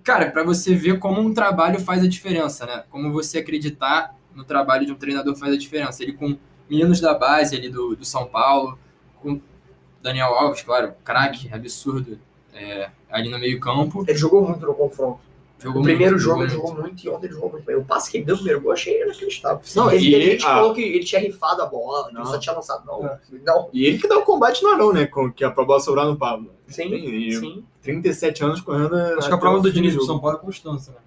[0.05, 2.85] Cara, para você ver como um trabalho faz a diferença, né?
[2.89, 6.03] Como você acreditar no trabalho de um treinador faz a diferença.
[6.03, 6.37] Ele com
[6.71, 8.79] meninos da base ali do, do São Paulo,
[9.21, 9.41] com
[10.03, 12.19] Daniel Alves, claro, craque, absurdo,
[12.55, 14.05] é, ali no meio-campo.
[14.07, 15.21] Ele jogou muito no confronto.
[15.59, 17.77] Jogou o primeiro muito, jogo jogou ele jogou muito e ontem ele jogou muito bem.
[17.77, 19.61] O passe que ele deu no primeiro gol eu achei inacreditável.
[19.77, 20.49] Não, ele, e- ele, gente ah.
[20.55, 22.21] falou que ele tinha rifado a bola, que Não.
[22.21, 22.85] ele só tinha lançado.
[22.85, 23.19] Não, É.
[23.47, 23.69] não.
[23.73, 25.07] E ele que dá o combate no Arão, né?
[25.07, 26.51] Com, que é pra bola sobrar no Pablo.
[26.67, 27.65] Sim, Tem- e sim.
[27.83, 28.95] 37 anos correndo.
[28.95, 30.05] Acho que a prova do Diniz jogo.
[30.07, 30.99] São Paulo é constância, né?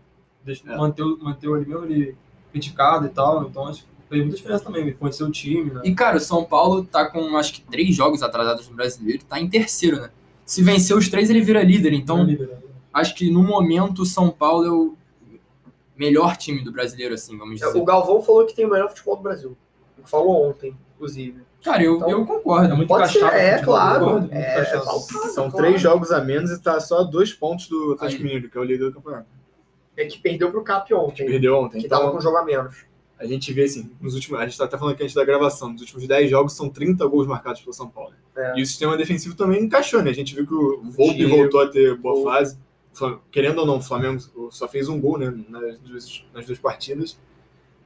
[0.44, 0.76] Deixa, É.
[0.78, 2.16] manter ele mesmo ele
[2.52, 5.82] criticado e tal, então acho que fez muita diferença também, ele conhecer o time, né?
[5.84, 9.40] E, cara, o São Paulo tá com acho que três jogos atrasados no brasileiro, tá
[9.40, 10.10] em terceiro, né?
[10.48, 11.92] Se vencer os três, ele vira líder.
[11.94, 12.58] Então, É líder, né?
[12.94, 14.96] acho que no momento o São Paulo é o
[15.96, 17.78] melhor time do brasileiro, assim, vamos dizer.
[17.78, 19.58] O Galvão falou que tem o melhor futebol do Brasil.
[20.06, 21.42] Falou ontem, inclusive.
[21.64, 22.72] Cara, eu, Então, eu concordo.
[22.74, 24.28] É muito Pode ser, é, claro.
[24.32, 25.58] É, palpável, São claro.
[25.68, 28.24] três jogos a menos e tá só a dois pontos do Atlético.
[28.24, 29.28] Mineiro, que é o líder do campeonato.
[29.98, 31.82] É que perdeu pro Cap ontem, Perdeu ontem.
[31.82, 32.86] que tava Então, com um jogo a menos.
[33.20, 34.40] A gente vê assim, nos últimos.
[34.40, 37.06] A gente tá até falando aqui antes da gravação, nos últimos 10 jogos são 30
[37.08, 38.14] gols marcados pelo São Paulo.
[38.36, 38.60] É.
[38.60, 40.12] E o sistema defensivo também encaixou, né?
[40.12, 42.58] A gente viu que o Volpe voltou a ter boa fase.
[43.02, 44.20] O Querendo ou não, o Flamengo
[44.52, 45.34] só fez um gol, né?
[45.50, 47.18] Nas duas, nas duas partidas.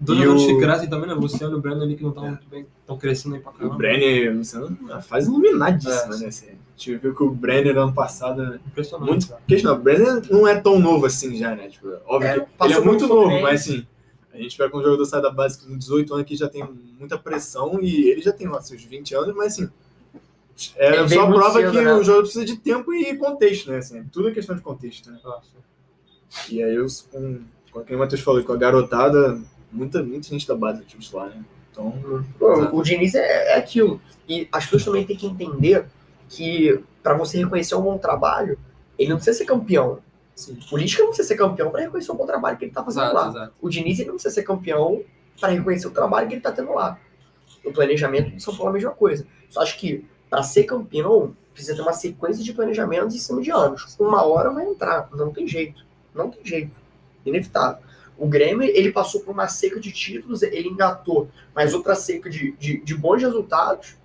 [0.03, 1.13] Jogadores o- crescem também, né?
[1.13, 3.51] O Luciano e o Breno ali que não estão muito bem, estão crescendo aí pra
[3.51, 3.75] O caramba.
[3.75, 6.19] Brenner, Luciano, uma fase iluminadíssima, É.
[6.19, 6.25] né?
[6.27, 8.55] Assim, gente viu que o Brenner ano passado.
[8.65, 9.29] Impressionante.
[9.47, 9.69] Muito.
[9.69, 11.67] o Brenner não é tão novo assim já, né?
[11.67, 13.85] Tipo, óbvio É, que ele é muito novo, mas assim.
[14.33, 16.63] A gente vai com um jogador sai da base com 18 anos que já tem
[16.97, 19.69] muita pressão e ele já tem lá seus 20 anos, mas assim.
[20.75, 21.93] É veio só prova cedo, que né?
[21.93, 23.77] o jogo precisa de tempo e contexto, né?
[23.77, 25.19] Assim, tudo é questão de contexto, né?
[26.29, 26.55] Sim.
[26.55, 30.47] E aí, eu, com, com quem o Matheus falou, com a garotada, muita, muita gente
[30.47, 31.43] da base do time lá, né?
[31.71, 32.75] Então, Pô, Exato.
[32.75, 34.01] o Diniz é, é aquilo.
[34.27, 35.85] E as pessoas também têm que entender
[36.29, 38.57] que para você reconhecer um bom trabalho,
[38.99, 39.99] ele não precisa ser campeão.
[40.41, 42.83] Assim, O Lisca não precisa ser campeão para reconhecer o bom trabalho que ele tá
[42.83, 43.27] fazendo Exato, lá.
[43.29, 43.53] exato.
[43.61, 45.03] O Diniz não precisa ser campeão
[45.39, 46.99] para reconhecer o trabalho que ele tá tendo lá.
[47.63, 49.25] O planejamento do São Paulo é a mesma coisa.
[49.49, 53.51] Só acho que para ser campeão, precisa ter uma sequência de planejamentos em cima de
[53.51, 53.95] anos.
[53.99, 55.85] Uma hora vai entrar, não tem jeito.
[56.15, 56.71] Não tem jeito.
[57.25, 57.83] Inevitável.
[58.17, 62.51] O Grêmio, ele passou por uma seca de títulos, ele engatou mais outra seca de,
[62.53, 63.95] de, de bons resultados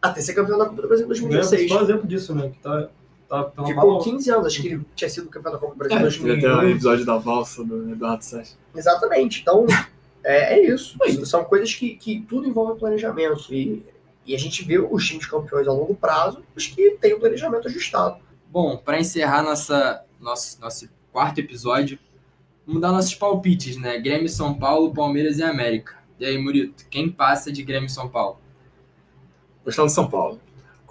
[0.00, 1.60] até ser campeão da Copa do Brasil em O Grêmio é 2016.
[1.60, 2.48] principal exemplo disso, né?
[2.48, 2.88] Que tá,
[3.32, 5.78] tá, tá Ficou bala- 15 anos, acho que ele tinha sido campeão da Copa do
[5.78, 6.70] Brasil em é, teve até o 2001.
[6.70, 8.56] episódio da valsa do Eduardo Sacha.
[8.74, 9.40] Exatamente.
[9.40, 9.66] Então,
[10.22, 10.98] é, é isso.
[11.24, 13.52] São coisas que, que tudo envolve planejamento.
[13.54, 13.82] E,
[14.26, 17.68] e a gente vê os times campeões a longo prazo, os que têm o planejamento
[17.68, 18.20] ajustado.
[18.50, 21.98] Bom, para encerrar nossa, nosso, nosso quarto episódio,
[22.66, 23.98] vamos dar nossos palpites, né?
[23.98, 25.96] Grêmio, São Paulo, Palmeiras e América.
[26.20, 28.38] E aí, Murito, quem passa de Grêmio e São Paulo?
[29.64, 30.38] Gostando do São Paulo.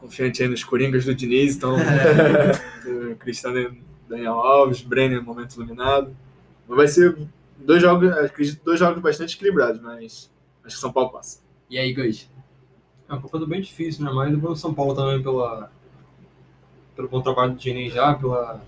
[0.01, 1.77] Confiante aí nos Coringas do Diniz, então.
[2.83, 6.15] do Cristiano e Daniel Alves, Brenner, momento iluminado.
[6.67, 7.15] Mas vai ser
[7.55, 10.31] dois jogos, acredito, dois jogos bastante equilibrados, mas
[10.65, 11.39] acho que São Paulo passa.
[11.69, 12.29] E aí, Gus?
[13.07, 14.11] É um pouco bem difícil, né?
[14.11, 15.71] Mas o São Paulo também pela,
[16.95, 18.59] pelo bom trabalho do Diniz já, pela.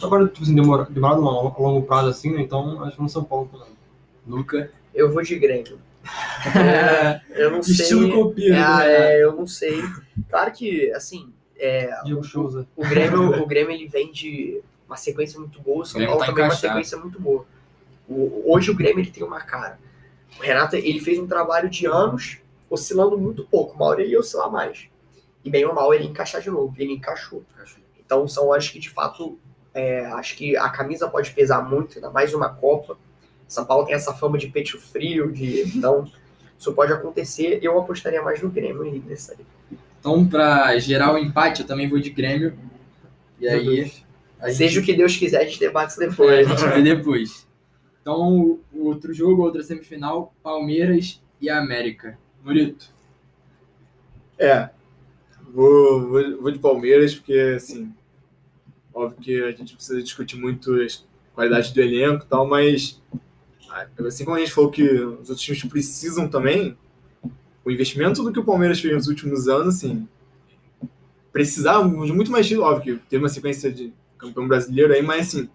[0.00, 2.42] Trabalho tipo assim, demora, demorado a longo, prazo assim, né?
[2.42, 3.72] Então acho que no São Paulo também.
[4.26, 4.70] Luca?
[4.92, 5.78] Eu vou de Grêmio.
[7.34, 7.74] Eu não sei.
[7.74, 9.12] Estilo copeiro, Ah, né?
[9.16, 9.82] é, eu não sei.
[10.28, 11.90] Claro que, assim, é,
[12.22, 12.66] Souza.
[12.76, 16.26] o Grêmio, o Grêmio ele vem de uma sequência muito boa, o São Paulo tá
[16.26, 16.72] também uma encaixado.
[16.74, 17.44] sequência muito boa.
[18.08, 19.78] O- hoje o Grêmio ele tem uma cara.
[20.38, 22.38] O Renato ele fez um trabalho de anos
[22.70, 23.74] oscilando muito pouco.
[23.74, 24.88] Uma hora ele ia oscilar mais.
[25.44, 26.74] E bem ou mal ele ia encaixar de novo.
[26.78, 27.44] Ele encaixou.
[27.98, 29.38] Então são acho que de fato
[29.74, 32.96] é, acho que a camisa pode pesar muito, ainda mais uma Copa.
[33.48, 36.06] São Paulo tem essa fama de peito frio, de então
[36.58, 37.60] isso pode acontecer.
[37.62, 39.78] Eu apostaria mais no Grêmio aí nessa aí.
[39.98, 42.56] Então, para gerar o empate, eu também vou de Grêmio.
[43.40, 43.80] E aí,
[44.40, 46.48] a gente, Seja o que Deus quiser, a gente debate isso é, a depois.
[46.48, 47.48] gente vê depois.
[48.00, 52.18] Então, o outro jogo, outra semifinal, Palmeiras e América.
[52.44, 52.90] Murito?
[54.38, 54.70] É.
[55.52, 57.92] Vou, vou, vou de Palmeiras, porque, assim,
[58.94, 63.00] óbvio que a gente precisa discutir muito as qualidades do elenco e tal, mas
[64.06, 66.76] assim como a gente falou que os outros times precisam também,
[67.64, 70.08] o investimento do que o Palmeiras fez nos últimos anos, assim,
[71.32, 75.28] precisava de muito mais título, óbvio que teve uma sequência de campeão brasileiro aí, mas
[75.28, 75.48] assim,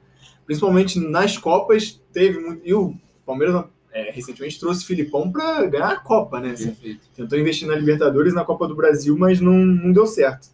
[0.45, 2.61] principalmente nas Copas, teve muito.
[2.64, 2.95] E o
[3.26, 6.51] Palmeiras é, recentemente trouxe o Filipão para ganhar a Copa, né?
[6.51, 6.76] Assim,
[7.16, 10.49] tentou investir na Libertadores na Copa do Brasil, mas não, não deu certo.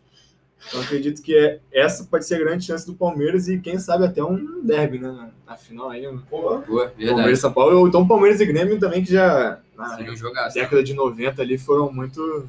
[0.68, 4.06] Então acredito que é, essa pode ser a grande chance do Palmeiras e quem sabe
[4.06, 5.08] até um derby, né?
[5.08, 6.08] Na, na final aí.
[6.08, 7.08] um Boa, verdade.
[7.08, 10.56] Palmeiras São Paulo, ou então Palmeiras e Grêmio também, que já na Seria um jogaço.
[10.56, 12.48] década de 90 ali foram muito.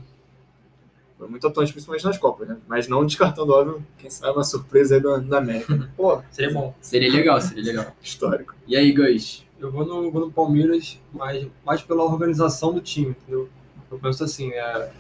[1.16, 2.56] Foram muito atuantes, principalmente nas Copas, né?
[2.66, 5.88] Mas não descartando, óbvio, quem sabe uma surpresa aí da, da América.
[5.96, 6.74] Pô, Seria bom.
[6.80, 7.96] Seria legal, seria legal.
[8.02, 8.54] Histórico.
[8.66, 9.46] E aí, Gus?
[9.58, 13.48] Eu vou no, vou no Palmeiras, mas mais pela organização do time, entendeu?
[13.90, 14.90] Eu penso assim, é,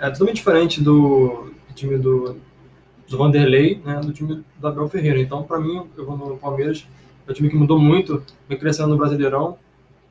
[0.00, 2.36] é totalmente diferente do, time do,
[3.08, 5.20] do Vanderlei, né, do time do Abel Ferreira.
[5.20, 6.86] Então, para mim, eu vou no Palmeiras.
[7.26, 9.58] É um time que mudou muito, vem crescendo no Brasileirão.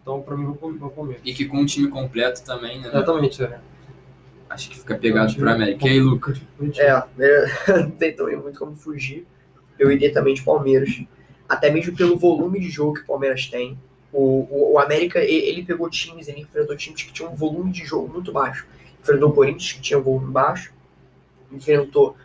[0.02, 1.22] Então, para mim, eu vou no Palmeiras.
[1.26, 2.88] E que com um time completo também, né?
[2.88, 3.60] Exatamente, é.
[4.50, 5.88] Acho que fica pegado pro América.
[5.88, 6.34] E aí, Luca?
[6.78, 9.26] é, é, não tem também muito como fugir.
[9.80, 11.02] Eu iria também de Palmeiras.
[11.48, 13.78] Até mesmo pelo volume de jogo que o Palmeiras tem.
[14.12, 17.86] O, o, o América, ele pegou times, ele enfrentou times que tinham um volume de
[17.86, 18.68] jogo muito baixo.
[19.02, 20.74] Enfrentou o Corinthians, que tinha um volume baixo.
[21.52, 22.16] Enfrentou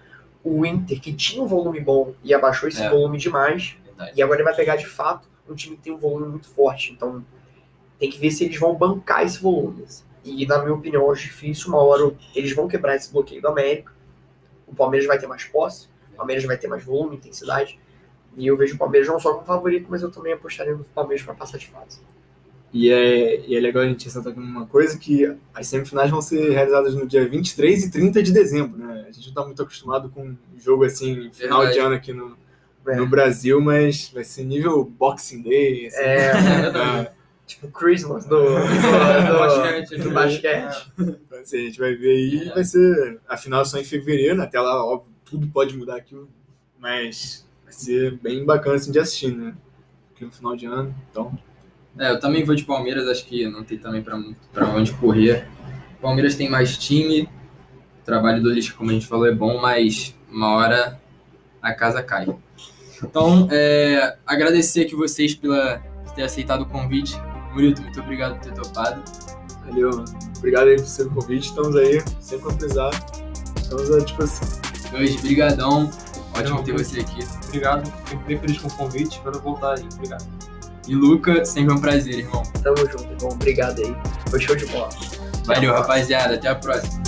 [0.45, 2.89] o Inter, que tinha um volume bom e abaixou esse É.
[2.89, 3.77] volume demais.
[3.85, 4.13] Verdade.
[4.15, 6.93] E agora ele vai pegar de fato um time que tem um volume muito forte.
[6.93, 7.25] Então
[7.99, 9.85] tem que ver se eles vão bancar esse volume.
[10.25, 11.69] E na minha opinião, é difícil.
[11.69, 13.93] Uma hora eles vão quebrar esse bloqueio do América.
[14.67, 17.79] O Palmeiras vai ter mais posse, o Palmeiras vai ter mais volume, intensidade.
[18.37, 21.25] E eu vejo o Palmeiras não só como favorito, mas eu também apostaria no Palmeiras
[21.25, 22.01] para passar de fase.
[22.73, 26.21] E é, e é legal a gente ressaltar aqui uma coisa, que as semifinais vão
[26.21, 29.07] ser realizadas no dia 23 e 30 de dezembro, né?
[29.09, 31.73] A gente não tá muito acostumado com um jogo assim, final Verdade.
[31.73, 32.37] de ano aqui no,
[32.87, 32.97] É.
[32.97, 35.87] no Brasil, mas vai ser nível Boxing Day.
[35.87, 37.13] assim, É, pra,
[37.47, 38.45] Tipo Christmas do, do,
[39.33, 40.15] do, basquete, do né?
[40.15, 40.93] basquete.
[41.41, 42.55] Assim, a gente vai ver aí, É.
[42.55, 43.21] vai ser.
[43.29, 46.17] A final é só em fevereiro, até lá, óbvio, tudo pode mudar aqui,
[46.79, 49.55] mas vai ser bem bacana assim, de assistir, né?
[50.09, 51.39] Porque no final de ano, então.
[51.99, 55.49] É, eu também vou de Palmeiras, acho que não tem também pra onde correr.
[56.01, 57.23] Palmeiras tem mais time,
[58.01, 61.01] o trabalho do Lisca, como a gente falou, é bom, mas uma hora
[61.63, 62.27] a casa cai.
[63.03, 67.17] Então, é, agradecer aqui vocês pela, por ter aceitado o convite.
[67.53, 69.03] Murito, muito obrigado por ter topado.
[69.67, 70.05] Valeu, mano.
[70.37, 72.91] Obrigado aí por seu convite, estamos aí, sempre precisar.
[73.57, 74.61] Estamos à disposição.
[74.93, 75.91] Dois, brigadão.
[76.39, 77.27] Ótimo ter você aqui.
[77.47, 79.89] Obrigado, fico bem feliz com o convite, espero voltar aí.
[79.95, 80.36] Obrigado.
[80.87, 82.43] E Luca, sempre um prazer, irmão.
[82.63, 83.31] Tamo junto, irmão.
[83.33, 83.97] Obrigado aí.
[84.31, 84.89] Foi show de bola.
[85.45, 86.35] Valeu, rapaziada.
[86.35, 87.06] Até a próxima.